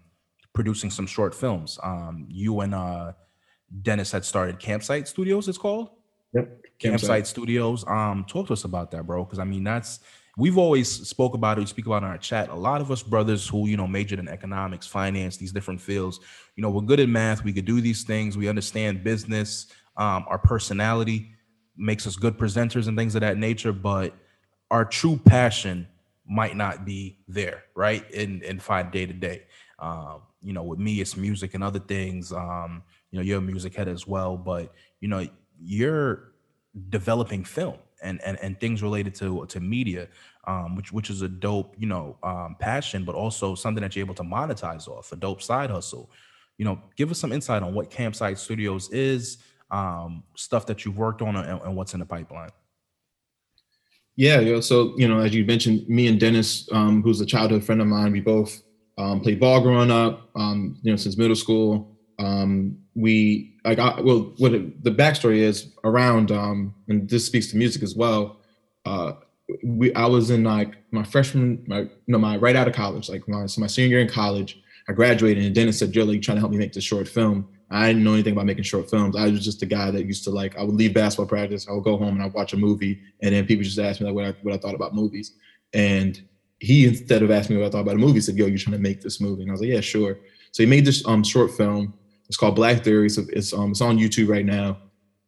[0.54, 1.80] producing some short films.
[1.84, 3.14] Um, you and uh,
[3.82, 5.48] Dennis had started Campsite Studios.
[5.48, 5.90] It's called.
[6.34, 6.46] Yep.
[6.46, 7.84] Campsite, Campsite Studios.
[7.88, 9.24] Um, talk to us about that, bro.
[9.24, 10.02] Because I mean, that's
[10.38, 11.62] we've always spoke about it.
[11.62, 12.50] We speak about it in our chat.
[12.50, 16.20] A lot of us brothers who you know majored in economics, finance, these different fields.
[16.56, 17.44] You know, we're good at math.
[17.44, 18.38] We could do these things.
[18.38, 19.68] We understand business.
[19.98, 21.32] Um, our personality
[21.78, 23.74] makes us good presenters and things of that nature.
[23.74, 24.14] But
[24.72, 25.88] our true passion
[26.28, 28.10] might not be there, right?
[28.12, 29.44] In in five day to day.
[29.80, 32.32] Um, you know, with me, it's music and other things.
[32.32, 35.28] Um, you know, you're a music head as well, but you know,
[35.60, 36.32] you're
[36.90, 40.08] developing film and and, and things related to to media,
[40.48, 44.06] um, which which is a dope you know um, passion, but also something that you're
[44.06, 46.10] able to monetize off a dope side hustle.
[46.58, 49.40] You know, give us some insight on what Campsite Studios is,
[49.72, 52.52] um, stuff that you've worked on, and, and what's in the pipeline.
[54.16, 54.62] Yeah, yeah.
[54.62, 57.88] So you know, as you mentioned, me and Dennis, um, who's a childhood friend of
[57.88, 58.62] mine, we both
[58.98, 60.30] um, played ball growing up.
[60.36, 61.95] Um, you know, since middle school.
[62.20, 67.48] Um, we like I, well what it, the backstory is around um and this speaks
[67.48, 68.38] to music as well
[68.86, 69.14] uh
[69.64, 73.28] we i was in like my freshman my no my right out of college like
[73.28, 76.38] my so my senior year in college i graduated and dennis said you're like trying
[76.38, 77.48] to help me make this short film.
[77.72, 79.16] I didn't know anything about making short films.
[79.16, 81.72] I was just a guy that used to like i would leave basketball practice i
[81.74, 84.16] would go home and i'd watch a movie and then people just asked me like
[84.16, 85.34] what i, what I thought about movies.
[85.74, 86.22] And
[86.60, 88.78] he instead of asking me what i thought about a movie said yo you're trying
[88.78, 89.42] to make this movie?
[89.42, 90.20] And i was like yeah sure.
[90.52, 91.94] So he made this um short film
[92.28, 93.10] it's called Black Theory.
[93.10, 94.78] So it's um it's on YouTube right now.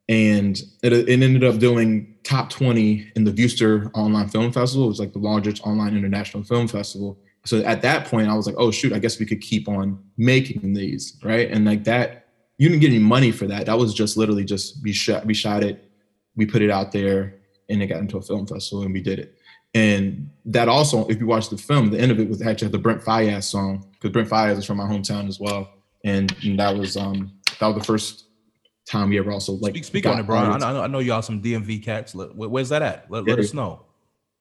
[0.09, 4.85] and it, it ended up doing top 20 in the Viewster Online Film Festival.
[4.85, 7.17] It was like the largest online international film festival.
[7.45, 9.99] So at that point, I was like, oh shoot, I guess we could keep on
[10.17, 11.49] making these, right?
[11.49, 12.27] And like that,
[12.57, 13.67] you didn't get any money for that.
[13.67, 15.89] That was just literally just we shot we shot it,
[16.35, 17.35] we put it out there,
[17.69, 19.37] and it got into a film festival, and we did it.
[19.73, 22.79] And that also, if you watch the film, the end of it was actually the
[22.79, 25.69] Brent Faiyaz song because Brent Faiyaz is from my hometown as well,
[26.07, 28.25] and, and that was um that was the first
[28.89, 30.37] time we ever also like speak, speak on it, bro.
[30.37, 32.15] I know, I know y'all some DMV cats.
[32.15, 33.11] Where's that at?
[33.11, 33.81] Let, let us know.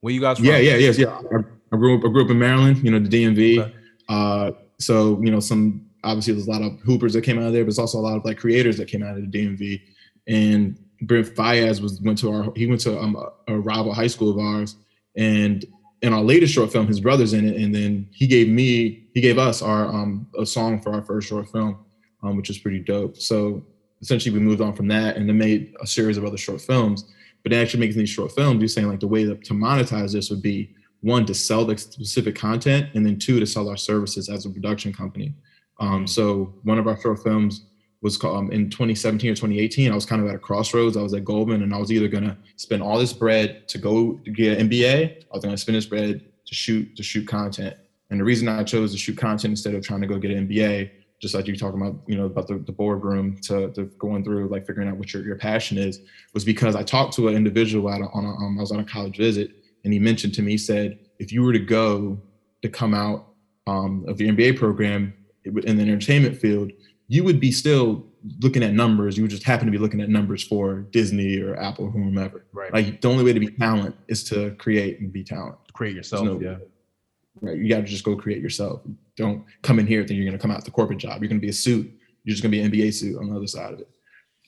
[0.01, 0.39] Where you guys?
[0.39, 0.47] From?
[0.47, 1.19] Yeah, yeah, yes, yeah.
[1.33, 1.39] I,
[1.73, 2.05] I, grew up.
[2.05, 2.79] I grew up in Maryland.
[2.79, 3.59] You know the DMV.
[3.59, 3.75] Okay.
[4.09, 7.53] Uh, so you know some obviously there's a lot of hoopers that came out of
[7.53, 9.83] there, but there's also a lot of like creators that came out of the DMV.
[10.29, 13.17] And Brent Faiyaz was went to our he went to um,
[13.49, 14.77] a rival high school of ours,
[15.17, 15.64] and
[16.03, 19.21] in our latest short film, his brother's in it, and then he gave me he
[19.21, 21.79] gave us our um a song for our first short film,
[22.23, 23.17] um, which is pretty dope.
[23.17, 23.65] So
[24.01, 27.05] essentially we moved on from that and then made a series of other short films.
[27.43, 30.31] But actually making these short films, you're saying like the way to, to monetize this
[30.31, 34.29] would be one to sell the specific content, and then two to sell our services
[34.29, 35.35] as a production company.
[35.79, 36.09] Um, mm.
[36.09, 37.67] so one of our short films
[38.07, 39.91] was um, in 2017 or 2018.
[39.91, 40.97] I was kind of at a crossroads.
[40.97, 44.13] I was at Goldman, and I was either gonna spend all this bread to go
[44.33, 47.77] get an MBA, I was gonna spend this bread to shoot to shoot content.
[48.11, 50.47] And the reason I chose to shoot content instead of trying to go get an
[50.47, 50.91] MBA
[51.21, 54.49] just like you talking about, you know, about the, the boardroom to, to going through
[54.49, 56.01] like figuring out what your, your passion is
[56.35, 58.81] was because I talked to an individual at a, on a, um, I was on
[58.81, 59.51] a college visit
[59.85, 62.21] and he mentioned to me, he said, if you were to go
[62.61, 63.29] to come out
[63.67, 66.71] um, of your MBA program in the entertainment field,
[67.09, 68.05] you would be still
[68.41, 69.17] looking at numbers.
[69.17, 72.47] You would just happen to be looking at numbers for Disney or Apple or whomever.
[72.53, 72.73] Right.
[72.73, 75.57] Like the only way to be talent is to create and be talent.
[75.73, 76.25] Create yourself.
[76.25, 76.57] No, yeah.
[77.41, 77.59] Right.
[77.59, 78.81] You got to just go create yourself.
[79.17, 81.23] Don't come in here thinking you're going to come out the corporate job.
[81.23, 81.91] You're going to be a suit.
[82.25, 83.89] You're just going to be an MBA suit on the other side of it.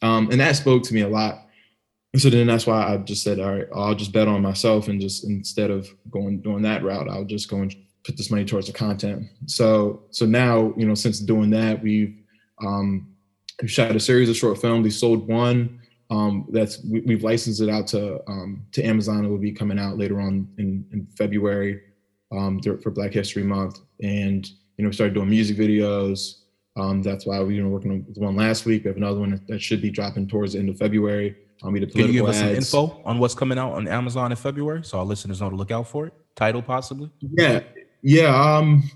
[0.03, 1.47] Um, and that spoke to me a lot.
[2.13, 4.89] And so then that's why I just said, all right, I'll just bet on myself
[4.89, 8.45] and just instead of going doing that route, I'll just go and put this money
[8.45, 9.27] towards the content.
[9.47, 12.17] So so now, you know, since doing that, we've
[12.65, 13.15] um,
[13.63, 14.85] we shot a series of short films.
[14.85, 15.81] We sold one.
[16.11, 19.25] Um, that's we, have licensed it out to um, to Amazon.
[19.25, 21.81] It will be coming out later on in, in February
[22.33, 26.43] um, for Black History Month, and you know, we started doing music videos.
[26.77, 28.85] Um, that's why we were working on one last week.
[28.85, 31.37] We have another one that should be dropping towards the end of February.
[31.63, 32.69] Um, we did Can you give us ads.
[32.69, 35.57] some info on what's coming out on Amazon in February, so our listeners know to
[35.57, 36.15] look out for it?
[36.37, 37.11] Title possibly?
[37.21, 37.61] Yeah,
[38.03, 38.89] yeah, um,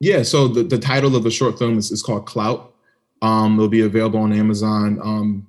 [0.00, 0.22] yeah.
[0.22, 2.74] So the, the title of the short film is, is called Clout.
[3.22, 5.46] Um, it'll be available on Amazon um,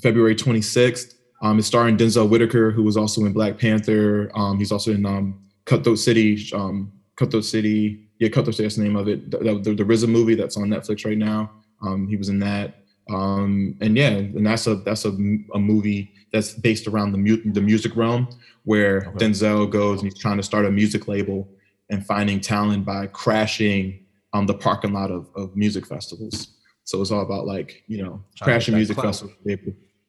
[0.00, 1.14] February 26th.
[1.42, 4.30] Um, it's starring Denzel Whitaker, who was also in Black Panther.
[4.34, 8.08] Um, he's also in um, Cutthroat City, um, Cutthroat City.
[8.18, 8.64] Yeah, Cutthroat City.
[8.64, 9.30] That's the name of it.
[9.30, 11.50] The, the, the RZA movie that's on Netflix right now.
[11.82, 12.84] Um, he was in that.
[13.10, 17.52] Um, and yeah, and that's a that's a, a movie that's based around the mu-
[17.52, 18.28] the music realm,
[18.64, 19.26] where okay.
[19.26, 21.46] Denzel goes and he's trying to start a music label
[21.90, 26.53] and finding talent by crashing on the parking lot of, of music festivals.
[26.84, 29.36] So it's all about like you know trying crashing music festivals.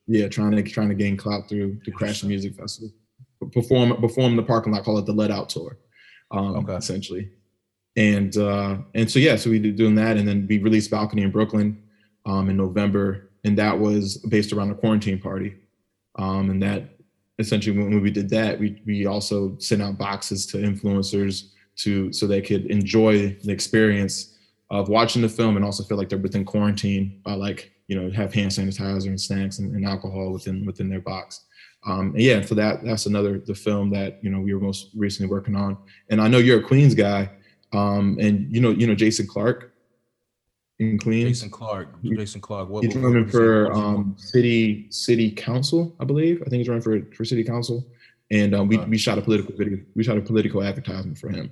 [0.08, 2.92] Yeah, trying to trying to gain clout through the crashing music festival
[3.52, 5.78] perform perform the parking lot, call it the Let Out tour,
[6.32, 6.76] um, okay.
[6.76, 7.30] essentially.
[7.98, 11.24] And uh, and so yeah, so we did doing that, and then we released Balcony
[11.24, 11.82] in Brooklyn
[12.26, 15.56] um, in November, and that was based around a quarantine party.
[16.18, 16.98] Um, and that
[17.40, 22.28] essentially when we did that, we we also sent out boxes to influencers to so
[22.28, 24.35] they could enjoy the experience
[24.70, 28.10] of watching the film and also feel like they're within quarantine by like you know
[28.12, 31.46] have hand sanitizer and snacks and, and alcohol within within their box.
[31.88, 34.90] Um, and yeah, for that, that's another the film that you know we were most
[34.96, 35.78] recently working on.
[36.10, 37.30] And I know you're a Queens guy,
[37.74, 39.74] um, and you know you know Jason Clark
[40.80, 41.30] in Queens.
[41.30, 41.90] Jason Clark.
[42.04, 42.70] Jason Clark.
[42.70, 46.42] What, he's running for um, city city council, I believe.
[46.42, 47.86] I think he's running for for city council.
[48.32, 49.80] And um, we we shot a political video.
[49.96, 51.52] We shot a political advertisement for him.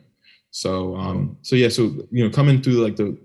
[0.53, 3.17] So um, so yeah, so you know, coming through like the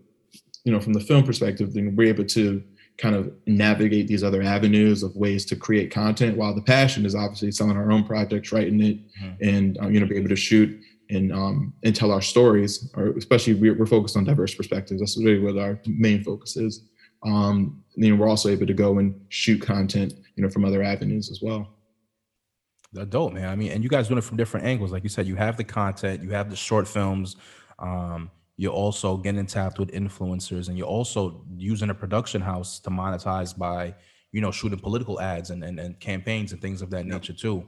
[0.64, 2.62] you know from the film perspective, then we're able to
[2.96, 7.14] kind of navigate these other avenues of ways to create content while the passion is
[7.14, 9.44] obviously selling our own projects writing it mm-hmm.
[9.46, 13.10] and um, you know be able to shoot and um, and tell our stories or
[13.18, 15.00] especially we're, we're, focused on diverse perspectives.
[15.00, 16.88] That's really what our main focus is.
[17.24, 20.82] Um, and then we're also able to go and shoot content you know from other
[20.82, 21.77] avenues as well
[22.96, 23.48] adult man.
[23.48, 24.92] I mean and you guys doing it from different angles.
[24.92, 27.36] Like you said you have the content you have the short films
[27.78, 32.90] um, you're also getting tapped with influencers and you're also using a production house to
[32.90, 33.94] monetize by
[34.32, 37.66] you know shooting political ads and, and, and campaigns and things of that nature too.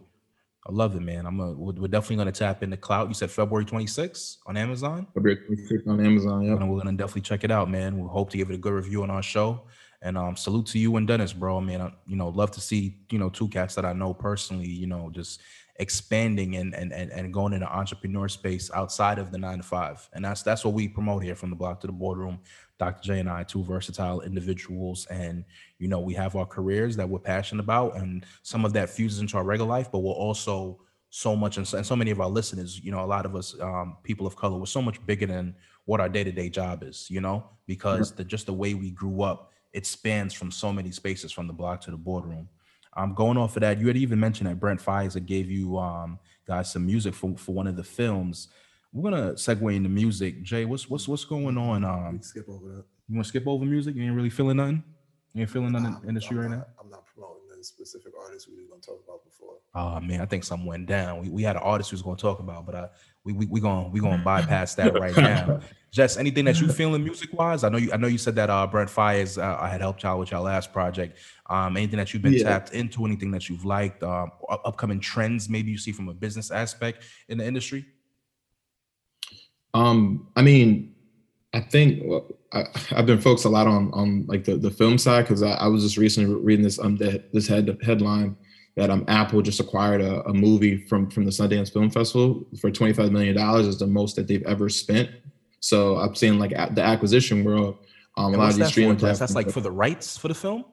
[0.66, 1.26] I love it man.
[1.26, 3.08] I'm a, we're definitely going to tap into clout.
[3.08, 5.06] You said february 26th on amazon?
[5.14, 7.96] February 26th on amazon yeah we're going to definitely check it out man.
[7.96, 9.62] We we'll hope to give it a good review on our show
[10.02, 11.60] And um, salute to you and Dennis, bro.
[11.60, 14.68] Man, I, you know, love to see you know two cats that I know personally.
[14.68, 15.40] You know, just
[15.76, 20.08] expanding and and and, and going into entrepreneur space outside of the nine to five.
[20.12, 22.38] And that's that's what we promote here from the block to the boardroom.
[22.78, 23.02] Dr.
[23.02, 25.44] J and I, two versatile individuals, and
[25.78, 29.20] you know, we have our careers that we're passionate about, and some of that fuses
[29.20, 30.80] into our regular life, but we're also
[31.10, 33.34] so much and so, and so many of our listeners, you know, a lot of
[33.34, 37.10] us um, people of color, we're so much bigger than what our day-to-day job is,
[37.10, 40.90] you know, because the just the way we grew up, it spans from so many
[40.90, 42.48] spaces from the block to the boardroom.
[42.96, 46.18] Um, going off of that, you had even mentioned that Brent Faiyaz gave you um,
[46.46, 48.48] guys some music for, for one of the films.
[48.92, 50.42] We're gonna segue into music.
[50.42, 51.84] Jay, what's what's what's going on?
[51.84, 52.84] Um, skip over that.
[53.08, 53.94] you want to skip over music?
[53.94, 54.82] You ain't really feeling nothing.
[55.32, 56.66] You ain't feeling nothing in the industry I'm right now.
[56.82, 57.06] I'm not
[57.60, 59.56] the specific artists we were gonna talk about before.
[59.74, 61.20] Oh man, I think something went down.
[61.20, 62.88] We, we had an artist who's going to talk about, but uh,
[63.22, 65.60] we we we going we going to bypass that right now.
[65.92, 67.62] Jess, anything that you feeling music wise?
[67.62, 70.02] I know you I know you said that uh Brent Faiyaz uh, I had helped
[70.02, 71.18] y'all with y'all last project.
[71.50, 72.44] Um, anything that you've been Yeah.
[72.44, 73.04] tapped into?
[73.04, 74.02] Anything that you've liked?
[74.02, 77.84] Um, upcoming trends maybe you see from a business aspect in the industry.
[79.74, 80.94] Um, I mean,
[81.52, 84.98] I think well, I, I've been focused a lot on on like the, the film
[84.98, 88.36] side because I, I was just recently reading this um the, this head headline
[88.76, 92.70] that um Apple just acquired a, a movie from from the Sundance Film Festival for
[92.70, 95.10] twenty five million dollars is the most that they've ever spent.
[95.60, 97.78] So I'm seeing like at the acquisition world,
[98.16, 99.06] um, a lot of these streaming for?
[99.06, 99.18] Jess?
[99.18, 100.64] That's like for the rights for the film.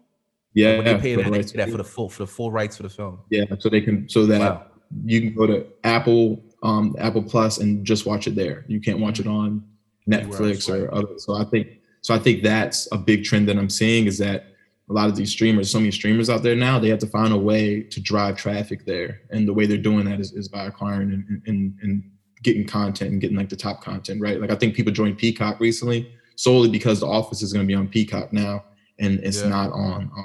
[0.53, 2.51] yeah, they pay for that, the rights pay that for the full for the full
[2.51, 3.19] rights for the film.
[3.30, 4.65] yeah, so they can so that Wow.
[5.05, 8.63] you can go to Apple, um, Apple Plus, and just watch it there.
[8.67, 9.63] You can't watch it on
[10.08, 11.18] Netflix or other.
[11.18, 11.68] So I think
[12.01, 12.14] so.
[12.14, 14.53] I think that's a big trend that I'm seeing is that
[14.89, 17.34] a lot of these streamers, so many streamers out there now, they have to find
[17.34, 20.66] a way to drive traffic there, and the way they're doing that is, is by
[20.66, 22.12] acquiring and, and and
[22.43, 24.39] getting content and getting like the top content, right?
[24.39, 27.76] Like I think people joined Peacock recently solely because The Office is going to be
[27.76, 28.64] on Peacock now,
[28.99, 29.49] and it's Yeah.
[29.49, 30.22] not on uh,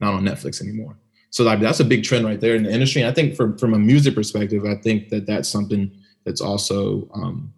[0.00, 0.96] not on Netflix anymore.
[1.30, 3.02] So like that's a big trend right there in the industry.
[3.02, 5.90] And I think from from a music perspective, I think that that's something
[6.24, 7.52] that's also um,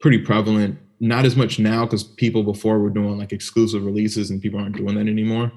[0.00, 0.78] pretty prevalent.
[0.98, 4.76] Not as much now because people before were doing like exclusive releases and people aren't
[4.76, 5.50] doing that anymore.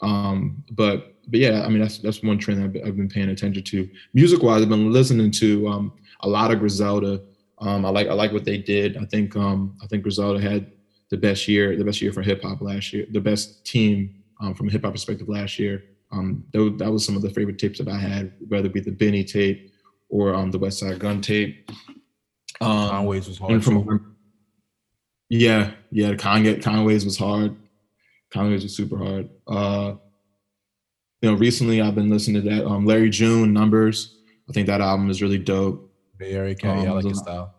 [0.00, 3.28] Um, but but yeah, I mean that's that's one trend I've been, I've been paying
[3.28, 3.88] attention to.
[4.14, 7.20] Music wise, I've been listening to um, a lot of Griselda.
[7.58, 8.96] Um, I like I like what they did.
[8.96, 10.72] I think um, I think Griselda had
[11.10, 14.54] the best year, the best year for hip hop last year, the best team um,
[14.54, 15.84] from a hip hop perspective last year.
[16.10, 18.80] Um, that, that was some of the favorite tapes that I had, whether it be
[18.80, 19.72] the Benny tape
[20.08, 21.70] or um, the Westside Gunn tape.
[22.60, 23.64] Um, Conway's was hard.
[23.64, 24.16] from
[25.30, 27.54] yeah, yeah, Kanye Conway's was hard.
[28.30, 29.28] Conway's was super hard.
[29.46, 29.94] Uh,
[31.20, 34.16] you know, recently I've been listening to that um, Larry June Numbers.
[34.48, 35.92] I think that album is really dope.
[36.16, 36.78] Bay Area cat.
[36.78, 37.54] yeah, I um, like his style.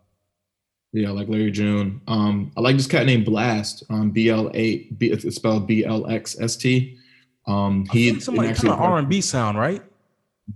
[0.92, 2.02] Yeah, I like Larry June.
[2.08, 3.84] Um, I like this cat named Blxst.
[3.90, 5.12] Um, B L A B.
[5.12, 6.98] It's spelled B L X S T.
[7.46, 9.84] Um, he feel like kind of R and B sound, right?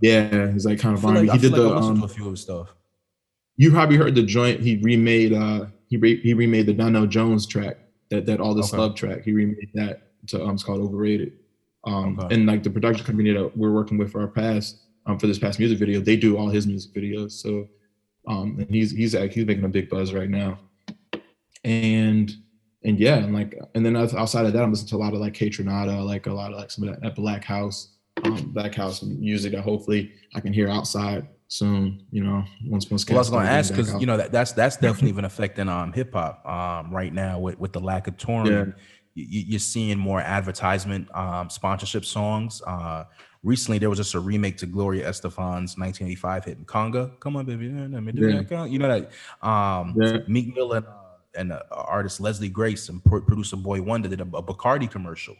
[0.00, 1.30] Yeah, he's like kind of feel R&B.
[1.30, 2.74] He did like the um, a few of his stuff.
[3.56, 7.46] You probably heard the joint he remade uh he re- he remade the Donell Jones
[7.46, 7.76] track
[8.10, 8.78] that that all this Okay.
[8.82, 9.22] love track.
[9.24, 11.32] He remade that to um it's called overrated.
[11.84, 12.34] Um Okay.
[12.34, 15.38] and like the production company that we're working with for our past um for this
[15.38, 17.32] past music video they do all his music videos.
[17.32, 17.68] So
[18.26, 20.58] um and he's he's like he's making a big buzz right now.
[21.64, 22.34] And
[22.82, 25.20] and yeah and like and then outside of that I'm listening to a lot of
[25.20, 27.92] like Kaytranada like a lot of like some of that, that Black House
[28.24, 31.28] um Black House music that hopefully I can hear outside
[31.58, 34.32] soon you know once once Well, I was going to ask because you know that
[34.32, 38.06] that's that's definitely been affecting um hip hop um right now with with the lack
[38.08, 38.52] of touring.
[38.52, 38.64] Yeah.
[39.16, 42.60] You, you're seeing more advertisement um sponsorship songs.
[42.66, 43.04] Uh,
[43.44, 47.20] recently there was just a remake to Gloria Estefan's 1985 hit Conga.
[47.20, 48.42] Come on, baby, let me do Yeah.
[48.42, 48.70] that.
[48.70, 50.18] You know that um Yeah.
[50.26, 50.90] Meek Mill and, uh,
[51.36, 55.36] and uh, artist Leslie Grace and pro- producer Boy Wonder did a, a Bacardi commercial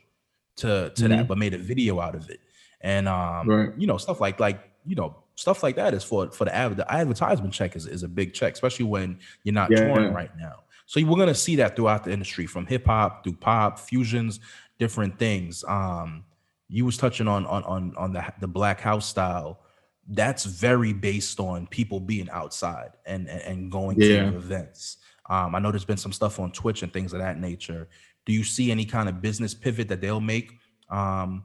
[0.56, 1.28] to to that, Mhm.
[1.28, 2.38] but made a video out of it.
[2.80, 3.70] And um, Right.
[3.76, 6.76] you know, stuff like like you know, stuff like that is for for the ad,
[6.76, 9.84] the advertisement check is, is a big check, especially when you're not Yeah.
[9.84, 10.60] touring right now.
[10.86, 14.40] So we're gonna see that throughout the industry, from hip hop through pop, fusions,
[14.78, 15.64] different things.
[15.66, 16.24] Um,
[16.68, 19.60] you was touching on on on on the the black house style.
[20.06, 24.30] That's very based on people being outside and and, and going Yeah.
[24.30, 24.98] to events.
[25.30, 27.88] Um, I know there's been some stuff on Twitch and things of that nature.
[28.26, 30.58] Do you see any kind of business pivot that they'll make
[30.90, 31.44] um,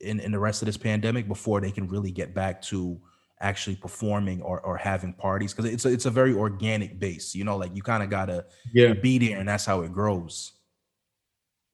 [0.00, 3.00] in, in the rest of this pandemic before they can really get back to
[3.40, 5.52] actually performing or, or having parties?
[5.54, 8.46] Because it's a, it's a very organic base, you know, like you kind of gotta
[8.72, 10.52] Yeah, be there and that's how it grows.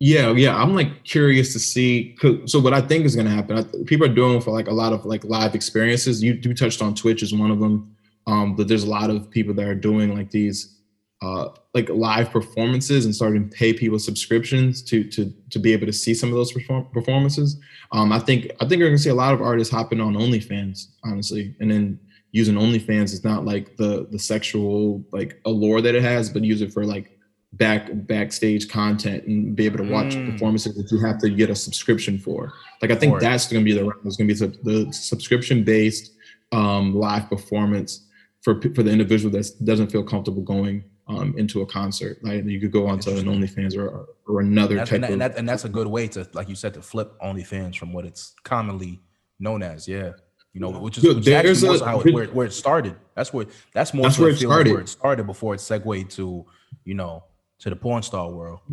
[0.00, 0.56] yeah, yeah.
[0.56, 2.16] I'm like curious to see
[2.46, 4.72] So what I think is going to happen, I, people are doing for like a
[4.72, 6.22] lot of like live experiences.
[6.22, 7.96] You you touched on Twitch as one of them.
[8.26, 10.77] Um, but there's a lot of people that are doing like these
[11.20, 15.86] uh, like live performances and starting to pay people subscriptions to to to be able
[15.86, 17.58] to see some of those perform- performances.
[17.92, 20.86] Um, I think I think we're gonna see a lot of artists hopping on OnlyFans,
[21.04, 21.98] honestly, and then
[22.32, 26.62] using OnlyFans is not like the the sexual like allure that it has, but use
[26.62, 27.18] it for like
[27.54, 30.32] back backstage content and be able to watch Mm.
[30.32, 32.52] performances that you have to get a subscription for.
[32.82, 35.64] Like I think that's going to be the it's going to be sub- the subscription
[35.64, 36.12] based
[36.52, 38.04] um, live performance
[38.42, 42.18] for for the individual that doesn't feel comfortable going um, into a concert.
[42.22, 45.12] Like you could go onto an OnlyFans or or another That's, type and, that, of
[45.12, 47.92] and, that, and that's a good way to, like you said, to flip OnlyFans from
[47.92, 49.00] what it's commonly
[49.38, 49.88] known as.
[49.88, 50.12] Yeah,
[50.52, 52.96] you know, which is, Look, which is a- how it, where, it- where it started.
[53.14, 54.80] That's where that's more That's where it like where started.
[54.80, 56.44] it started before it segued to
[56.84, 57.24] you know
[57.60, 58.60] to the porn star world.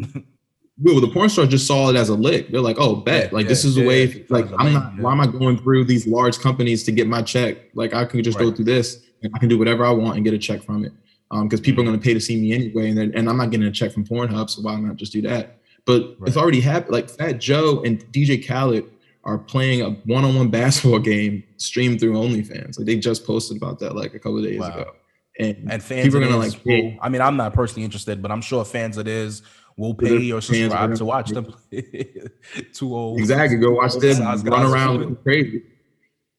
[0.82, 2.52] well, the porn star just saw it as a lick.
[2.52, 3.32] They're like, oh, bet.
[3.32, 4.04] Yeah, Like this yeah, is a yeah, way.
[4.04, 4.98] it's Like a I'm not.
[5.00, 7.58] Why am I going through these large companies to get my check?
[7.74, 9.02] Like I can just go through this.
[9.24, 10.92] And I can do whatever I want and get a check from it.
[11.32, 11.92] Um, because people are Mm-hmm.
[11.94, 14.06] going to pay to see me anyway, and and I'm not getting a check from
[14.06, 15.58] Pornhub, so why not just do that?
[15.86, 16.94] But it's already happened.
[16.94, 18.86] Like Fat Joe and DJ Khaled
[19.24, 22.78] are playing a one-on-one basketball game streamed through OnlyFans.
[22.78, 24.68] Like they just posted about that like a couple of days Wow.
[24.70, 24.92] ago.
[25.40, 28.32] And, and fans, people are gonna like will- I mean, I'm not personally interested, but
[28.32, 29.42] I'm sure fans of this
[29.78, 31.56] will pay or subscribe to watch gonna them.
[32.74, 33.58] Two old Exactly.
[33.58, 35.10] Go watch them oversized run guys around shooting.
[35.10, 35.64] looking crazy.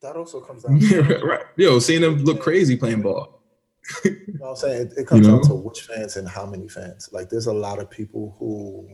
[0.03, 0.79] That also comes down.
[0.81, 1.41] To, right.
[1.57, 3.36] Yo, seeing them look crazy playing ball.
[4.05, 4.83] You know what I'm saying?
[4.89, 5.49] It, it comes You down know?
[5.49, 7.09] to which fans and how many fans.
[7.13, 8.89] Like, there's a lot of people who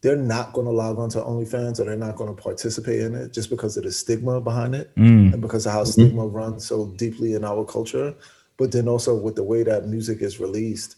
[0.00, 3.14] they're not going to log on to OnlyFans or they're not going to participate in
[3.14, 5.92] it just because of the stigma behind it Mm, and because of how Mhm.
[5.92, 8.14] stigma runs so deeply in our culture.
[8.56, 10.96] But then also with the way that music is released,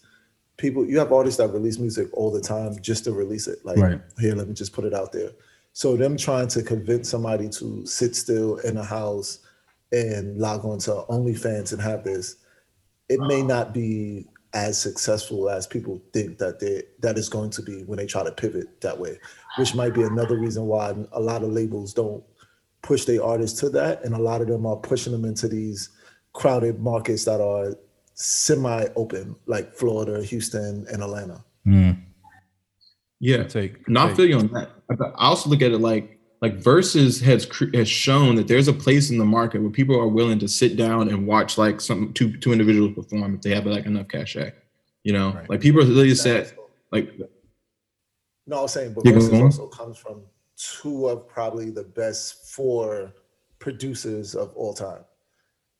[0.58, 3.64] people you have artists that release music all the time just to release it.
[3.64, 4.00] Like, Right.
[4.18, 5.30] here, let me just put it out there.
[5.72, 9.38] So them trying to convince somebody to sit still in a house
[9.92, 12.36] and log on to OnlyFans and have this,
[13.10, 17.62] it may not be as successful as people think that they that is going to
[17.62, 19.18] be when they try to pivot that way,
[19.58, 22.22] which might be another reason why a lot of labels don't
[22.82, 25.90] push their artists to that, and a lot of them are pushing them into these
[26.32, 27.76] crowded markets that are
[28.14, 31.44] semi-open, like Florida, Houston, and Atlanta.
[31.66, 31.96] mm.
[33.22, 33.42] Yeah.
[33.44, 34.70] Take, No, I take- feel you on that.
[34.88, 38.72] But I also look at it like like Verzuz has has shown that there's a
[38.72, 42.12] place in the market where people are willing to sit down and watch like some
[42.14, 44.52] two two individuals perform if they have like enough cachet.
[45.04, 45.50] You know, Right.
[45.50, 46.54] like people are really set.
[46.92, 47.12] Like
[48.46, 50.22] No, I was saying, but Verzuz also comes from
[50.56, 53.12] two of probably the best four
[53.58, 55.04] producers of all time.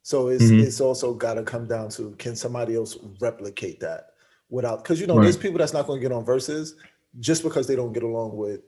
[0.03, 0.63] So it's Mhm.
[0.63, 4.11] it's also got to come down to can somebody else replicate that
[4.51, 5.23] without because you know Right.
[5.25, 6.75] there's people that's not going to get on Verzuz
[7.19, 8.61] just because they don't get along with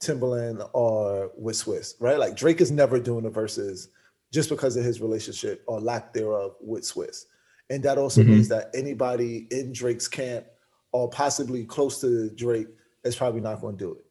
[0.00, 2.18] Timbaland or with Swizz, right?
[2.18, 3.88] Like Drake is never doing the Verzuz
[4.32, 7.26] just because of his relationship or lack thereof with Swizz.
[7.68, 8.28] And that also Mhm.
[8.28, 10.46] means that anybody in Drake's camp
[10.92, 12.68] or possibly close to Drake
[13.04, 14.04] is probably not going to do it.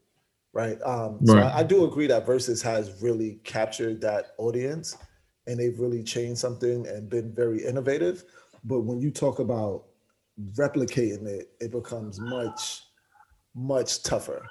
[0.53, 0.81] Right.
[0.81, 1.43] Um, so Right.
[1.45, 4.97] I, I do agree that Verzuz has really captured that audience
[5.47, 8.23] and they've really changed something and been very innovative.
[8.63, 9.85] But when you talk about
[10.53, 12.83] replicating it, it becomes much,
[13.55, 14.49] much tougher.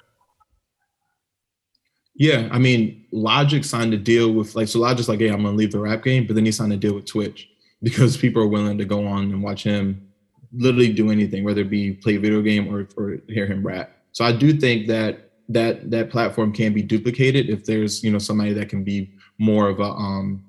[2.19, 5.55] Yeah, I mean, Logic signed a deal with like so Logic's like, hey, I'm gonna
[5.55, 7.49] leave the rap game, but then he signed a deal with Twitch
[7.81, 10.05] because people are willing to go on and watch him
[10.53, 13.93] literally do anything, whether it be play a video game or or hear him rap.
[14.11, 18.19] So I do think that that that platform can be duplicated if there's you know
[18.19, 20.43] somebody that can be more of a um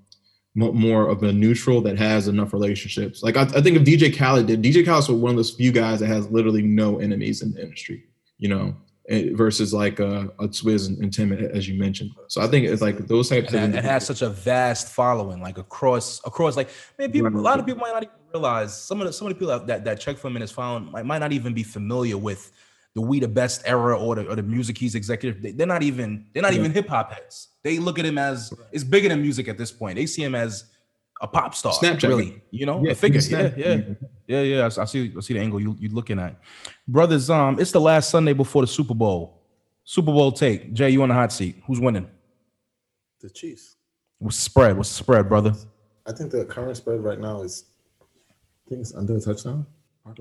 [0.57, 3.23] more of a neutral that has enough relationships.
[3.23, 6.01] Like I, I think if DJ Khaled did, DJ Khaled's one of those few guys
[6.01, 8.03] that has literally no enemies in the industry.
[8.39, 8.75] You know,
[9.35, 12.11] versus like uh, a Swizz and, and Tim, as you mentioned.
[12.29, 14.89] So I think it's like those types and of it, it has such a vast
[14.89, 16.57] following, like across across.
[16.57, 19.27] Like man, people, a lot of people might not even realize some of the some
[19.27, 22.17] of the people that that check and his following might, might not even be familiar
[22.17, 22.53] with
[22.95, 25.43] the We the Best era or the or the music he's executive.
[25.43, 26.61] They, they're not even they're not Yeah.
[26.61, 27.49] even hip hop heads.
[27.65, 29.97] They look at him as it's bigger than music at this point.
[29.97, 30.65] They see him as
[31.23, 32.09] a pop star, Snapchat.
[32.09, 32.43] really.
[32.51, 33.21] You know, Yeah, a figure.
[33.21, 33.81] Yeah, yeah.
[34.27, 34.63] Yeah, yeah.
[34.77, 35.13] I I see.
[35.17, 36.41] I see the angle you you're looking at,
[36.91, 37.31] brothers.
[37.31, 39.43] Um, it's the last Sunday before the Super Bowl.
[39.85, 40.73] Super Bowl take.
[40.73, 41.57] Jay, you on the hot seat?
[41.67, 42.09] Who's winning?
[43.21, 43.77] The Chiefs.
[44.19, 44.77] What's the spread?
[44.77, 45.55] What's the spread, brother?
[46.07, 47.65] I think the current spread right now is,
[48.01, 48.05] I
[48.69, 49.67] think it's under a touchdown.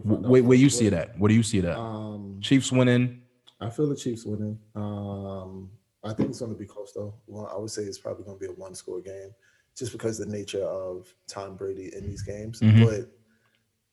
[0.04, 1.10] Wait, where you see that?
[1.10, 1.20] at?
[1.20, 1.78] Where do you see that?
[1.78, 3.22] Um, Chiefs winning.
[3.60, 4.58] I feel the Chiefs winning.
[4.76, 5.70] Um,
[6.04, 7.14] I think it's going to be close though.
[7.28, 9.32] Well, I would say it's probably going to be a one-score game,
[9.78, 12.60] just because the nature of Tom Brady in these games.
[12.62, 12.86] Mhm.
[12.86, 13.12] But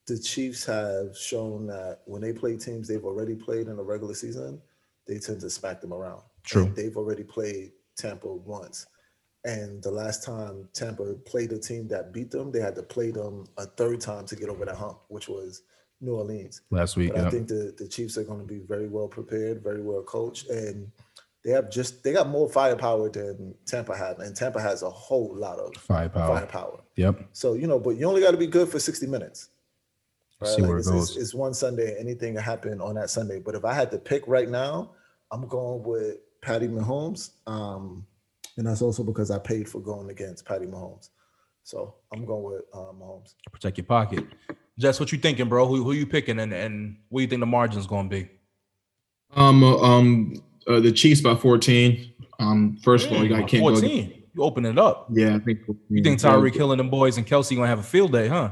[0.07, 4.15] the Chiefs have shown that when they play teams they've already played in the regular
[4.15, 4.61] season,
[5.07, 6.23] they tend to smack them around.
[6.45, 6.65] True.
[6.65, 8.87] And they've already played Tampa once.
[9.45, 13.11] And the last time Tampa played a team that beat them, they had to play
[13.11, 15.63] them a third time to get over that hump, which was
[16.01, 16.63] New Orleans.
[16.71, 17.13] last week.
[17.15, 20.03] But I think the, the Chiefs are going to be very well prepared, very well
[20.03, 20.91] coached, and
[21.45, 25.35] they have just they got more firepower than Tampa had, and Tampa has a whole
[25.35, 26.37] lot of Firepower.
[26.39, 26.81] firepower.
[26.97, 27.29] Yep.
[27.33, 29.51] So you know, but you only got to be good for sixty minutes.
[30.45, 31.17] See where it it's, it's- goes.
[31.17, 33.39] it's one Sunday, anything can happen on that Sunday.
[33.41, 34.91] But if I had to pick right now,
[35.33, 38.07] I'm going with Patty Mahomes, um,
[38.59, 41.09] and that's also because I paid for going against Patty Mahomes.
[41.65, 43.35] So I'm going with uh, Mahomes.
[43.51, 44.25] Protect your pocket.
[44.79, 45.67] Jess, what you thinking, bro?
[45.67, 48.29] Who who you picking, and and what you think the margin's going to be?
[49.35, 50.35] Um, uh, um,
[50.69, 52.13] uh, the Chiefs by 14.
[52.39, 53.71] Um, first of all, you Mm, got can't go.
[53.75, 54.23] 14.
[54.35, 55.09] You open it up.
[55.11, 55.61] Yeah, I think.
[55.89, 58.51] You think Tyreek Hill and them boys and Kelce gonna have a field day, huh?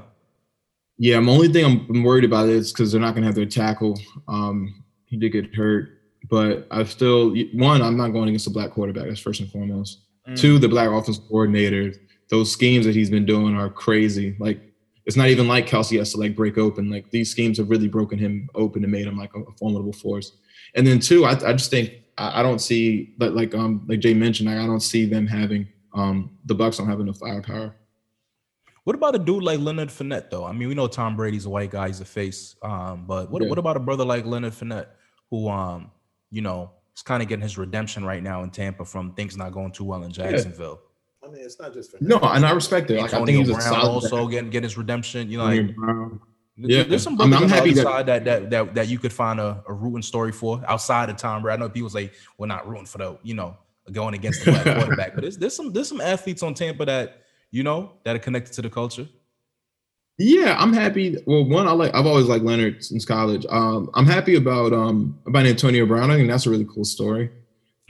[0.98, 3.34] Yeah, my only thing I'm, I'm worried about is because they're not going to have
[3.34, 3.98] their tackle.
[4.28, 5.88] Um, he did get hurt,
[6.30, 7.82] but I still one.
[7.82, 9.08] I'm not going against a black quarterback.
[9.08, 10.02] That's first and foremost.
[10.28, 10.38] Mm.
[10.38, 11.92] Two, the black offense coordinator.
[12.30, 14.36] Those schemes that he's been doing are crazy.
[14.38, 14.60] Like
[15.06, 16.90] it's not even like Kelce has to like break open.
[16.90, 19.92] Like these schemes have really broken him open and made him like a, a formidable
[19.92, 20.32] force.
[20.74, 24.00] And then two, I, I just think I, I don't see but like um like
[24.00, 27.76] Jay mentioned, I, I don't see them having um the Bucs don't have enough firepower.
[28.84, 30.44] What about a dude like Leonard Fournette, though?
[30.44, 32.54] I mean, we know Tom Brady's a white guy, he's a face.
[32.62, 33.48] Um, but what, Yeah.
[33.48, 34.86] what about a brother like Leonard Fournette,
[35.30, 35.90] who um,
[36.30, 39.52] you know, is kind of getting his redemption right now in Tampa from things not
[39.52, 40.80] going too well in Jacksonville.
[41.24, 42.96] I mean, it's not just for No, and I respect it.
[43.00, 45.30] Like I think Antonio he's a Brown solid also getting getting his redemption.
[45.30, 45.70] You know, like
[46.58, 46.82] Yeah.
[46.82, 49.40] there's some I'm- brothers I'm happy other that- that that that that you could find
[49.40, 51.54] a, a rooting story for outside of Tom Brady.
[51.54, 53.56] I know people say we're not rooting for the, you know,
[53.90, 57.22] going against the black quarterback, but there's there's some there's some athletes on Tampa that
[57.54, 59.06] you know that are connected to the culture.
[60.18, 61.16] Yeah, I'm happy.
[61.26, 61.94] Well, one, I like.
[61.94, 63.44] I've always liked Leonard since college.
[63.48, 66.10] Um, I'm happy about um about Antonio Brown.
[66.10, 67.30] I think that's a really cool story.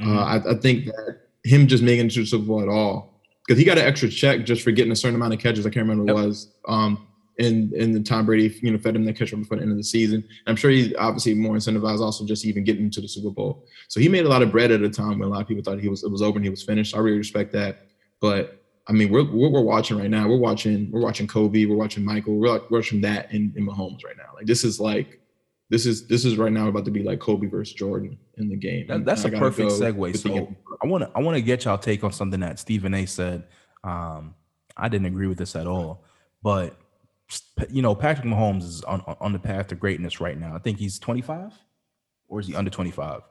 [0.00, 0.06] Mhm.
[0.16, 3.20] Uh, I, I think that him just making it to the Super Bowl at all
[3.46, 5.66] because he got an extra check just for getting a certain amount of catches.
[5.66, 6.24] I can't remember what Yep.
[6.24, 6.48] it was.
[6.66, 7.06] Um,
[7.38, 9.72] and and the Tom Brady, you know, fed him the catch right before the end
[9.72, 10.24] of the season.
[10.46, 13.66] I'm sure he's obviously more incentivized also just even getting to the Super Bowl.
[13.88, 15.62] So he made a lot of bread at a time when a lot of people
[15.62, 16.94] thought he was it was over and he was finished.
[16.96, 17.86] I really respect that.
[18.20, 20.28] But I mean, we're what we're watching right now.
[20.28, 21.64] We're watching we're watching Kobe.
[21.64, 22.37] We're watching Michael.
[22.37, 24.30] We're like, watching that in, in Mahomes right now.
[24.35, 25.20] Like this is like
[25.70, 28.57] this is this is right now about to be like Kobe versus Jordan in the
[28.57, 28.87] game.
[28.87, 30.16] That- that's a perfect go segue.
[30.16, 30.55] So.
[30.82, 33.07] I want to I want to get y'all take on something that Stephen A.
[33.07, 33.45] said.
[33.82, 34.35] Um,
[34.76, 36.05] I didn't agree with this at all,
[36.43, 36.76] but
[37.70, 40.55] you know Patrick Mahomes is on on the path to greatness right now.
[40.55, 41.53] I think he's 25,
[42.28, 43.22] or is he under 25?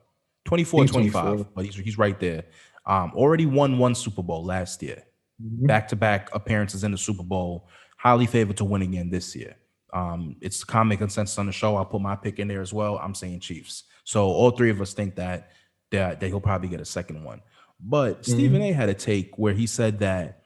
[0.45, 1.47] 24, 25, 24.
[1.55, 2.45] but he's he's right there.
[2.85, 5.03] Um, already won one Super Bowl last year.
[5.39, 7.67] Back to back appearances in the Super Bowl.
[7.97, 9.55] Highly favored to win again this year.
[9.93, 11.75] Um, it's common consensus on the show.
[11.75, 12.97] I'll put my pick in there as well.
[12.97, 13.83] I'm saying Chiefs.
[14.03, 15.51] So all three of us think that
[15.91, 17.41] that, that he'll probably get a second one.
[17.79, 20.43] But Stephen A had a take where he said that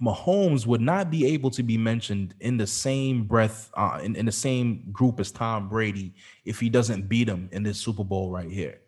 [0.00, 4.26] Mahomes would not be able to be mentioned in the same breath, uh, in, in
[4.26, 8.30] the same group as Tom Brady if he doesn't beat him in this Super Bowl
[8.30, 8.80] right here.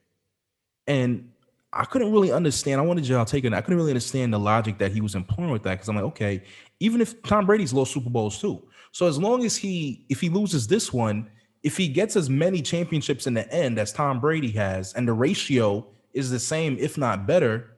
[0.87, 1.31] And
[1.73, 2.81] I couldn't really understand.
[2.81, 3.53] I wanted y'all it.
[3.53, 6.05] I couldn't really understand the logic that he was employing with that because I'm like,
[6.07, 6.43] okay,
[6.81, 10.31] even if Tom Brady's lost Super Bowls too, so as long as he, if he
[10.31, 11.31] loses this one,
[11.63, 15.13] if he gets as many championships in the end as Tom Brady has, and the
[15.13, 17.77] ratio is the same, if not better,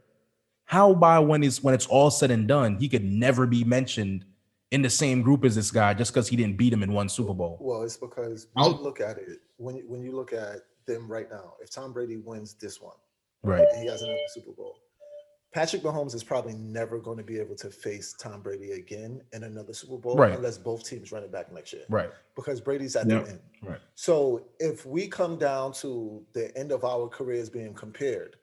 [0.65, 4.25] how by when it's when it's all said and done, he could never be mentioned
[4.71, 7.09] in the same group as this guy just because he didn't beat him in one
[7.09, 7.59] Super Bowl.
[7.61, 10.61] Well, it's because when I'll- you look at it, when you, when you look at
[10.87, 12.95] them right now, if Tom Brady wins this one,
[13.43, 13.67] Right.
[13.73, 14.77] and he has another Super Bowl,
[15.53, 19.43] Patrick Mahomes is probably never going to be able to face Tom Brady again in
[19.45, 20.33] another Super Bowl Right.
[20.33, 21.83] unless both teams run it back next year.
[21.89, 22.11] Right.
[22.37, 23.25] Because Brady's at Yep.
[23.25, 23.41] the end.
[23.63, 23.81] Right.
[23.97, 28.37] So if we come down to the end of our careers being compared,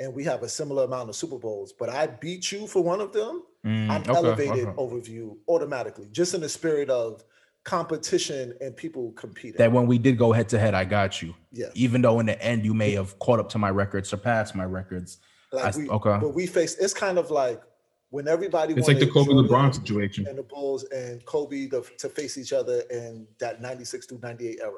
[0.00, 3.00] and we have a similar amount of Super Bowls, but I beat you for one
[3.00, 4.74] of them, Mm, I'm okay, elevated okay.
[4.76, 7.22] over you automatically, just in the spirit of
[7.64, 9.58] competition and people competing.
[9.58, 11.34] That when we did go head to head, I got you.
[11.52, 14.54] yeah, Even though in the end you may have caught up to my records, surpassed
[14.54, 15.18] my records.
[15.52, 16.18] like I- we, okay.
[16.20, 16.76] but we face.
[16.78, 17.60] It's kind of like
[18.10, 18.74] when everybody.
[18.74, 20.26] It's like the Kobe Jordan LeBron situation.
[20.26, 24.58] and the Bulls and Kobe to, to face each other in that 96 to 98
[24.62, 24.72] era.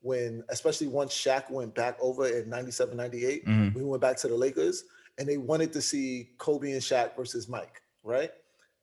[0.00, 3.74] When, especially once Shaq went back over in 97, 98, Mhm.
[3.74, 4.84] we went back to the Lakers
[5.18, 8.30] and they wanted to see Kobe and Shaq versus Mike, right?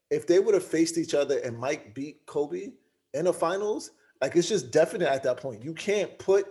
[0.09, 2.69] If they would have faced each other and Mike beat Kobe
[3.13, 5.63] in the finals, like it's just definite at that point.
[5.63, 6.45] You can't put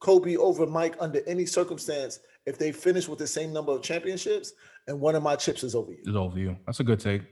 [0.00, 4.52] Kobe over Mike under any circumstance if they finish with the same number of championships
[4.86, 5.98] and one of my chips is over you.
[6.04, 6.56] Is over you.
[6.66, 7.22] That's a good take.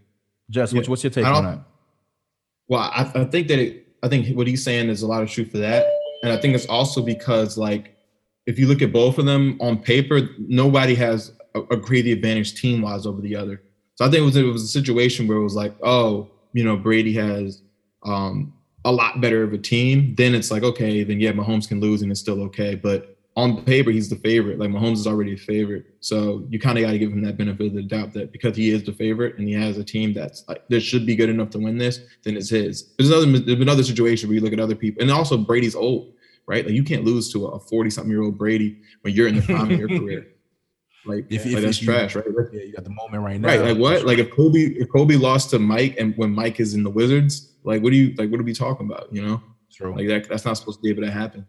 [0.51, 0.91] Jess, what's, Yeah.
[0.91, 1.65] what's your take on don't- that?
[2.69, 5.31] Well, I, I think that it, I think what he's saying is a lot of
[5.31, 5.87] truth for that,
[6.23, 7.97] and I think it's also because like
[8.47, 12.61] if you look at both of them on paper, nobody has a, a great advantage
[12.61, 13.63] team wise over the other.
[13.95, 16.65] So I think it was it was a situation where it was like, oh, you
[16.65, 17.63] know, Brady has
[18.05, 18.53] um,
[18.87, 22.03] a lot better of a team, then it's like, okay, then yeah, Mahomes can lose
[22.03, 22.77] and it's still okay.
[22.77, 24.61] But on paper, he's the favorite.
[24.61, 25.87] Like Mahomes is already a favorite.
[26.01, 28.57] So you kind of got to give him that benefit of the doubt that because
[28.57, 31.29] he is the favorite and he has a team that's like that should be good
[31.29, 32.95] enough to win this, then it's his.
[32.97, 35.75] There's another there's been other situation where you look at other people, and also Brady's
[35.75, 36.13] old,
[36.47, 36.65] right?
[36.65, 39.43] Like you can't lose to a 40 something year old Brady when you're in the
[39.43, 40.29] prime of your career.
[41.07, 42.25] Like, If- like if- that's you- trash, right?
[42.53, 43.49] Yeah, you got the moment right now.
[43.49, 43.61] Right.
[43.61, 44.05] Like what?
[44.05, 47.53] Like if Kobe if Kobe lost to Mike and when Mike is in the Wizards,
[47.65, 49.13] like what do you like what are we talking about?
[49.13, 49.43] You know?
[49.73, 49.95] True.
[49.95, 51.47] Like that that's not supposed to be able to happen.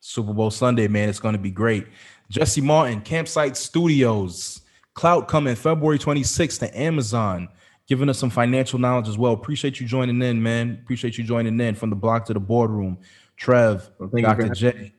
[0.00, 1.08] Super Bowl Sunday, man.
[1.08, 1.86] It's going to be great.
[2.30, 4.60] Jesse Martin, Campsite Studios,
[4.94, 7.48] Clout coming February 26th to Amazon,
[7.88, 9.32] giving us some financial knowledge as well.
[9.32, 10.78] Appreciate you joining in, man.
[10.82, 12.98] Appreciate you joining in from the block to the boardroom.
[13.36, 14.54] Trev, Well, thank you for Dr.
[14.54, 14.92] J.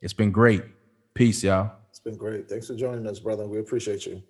[0.00, 0.62] It's been great.
[1.14, 1.72] Peace, y'all.
[2.08, 2.48] Been great.
[2.48, 3.46] Thanks for joining us, brother.
[3.46, 4.22] We appreciate you.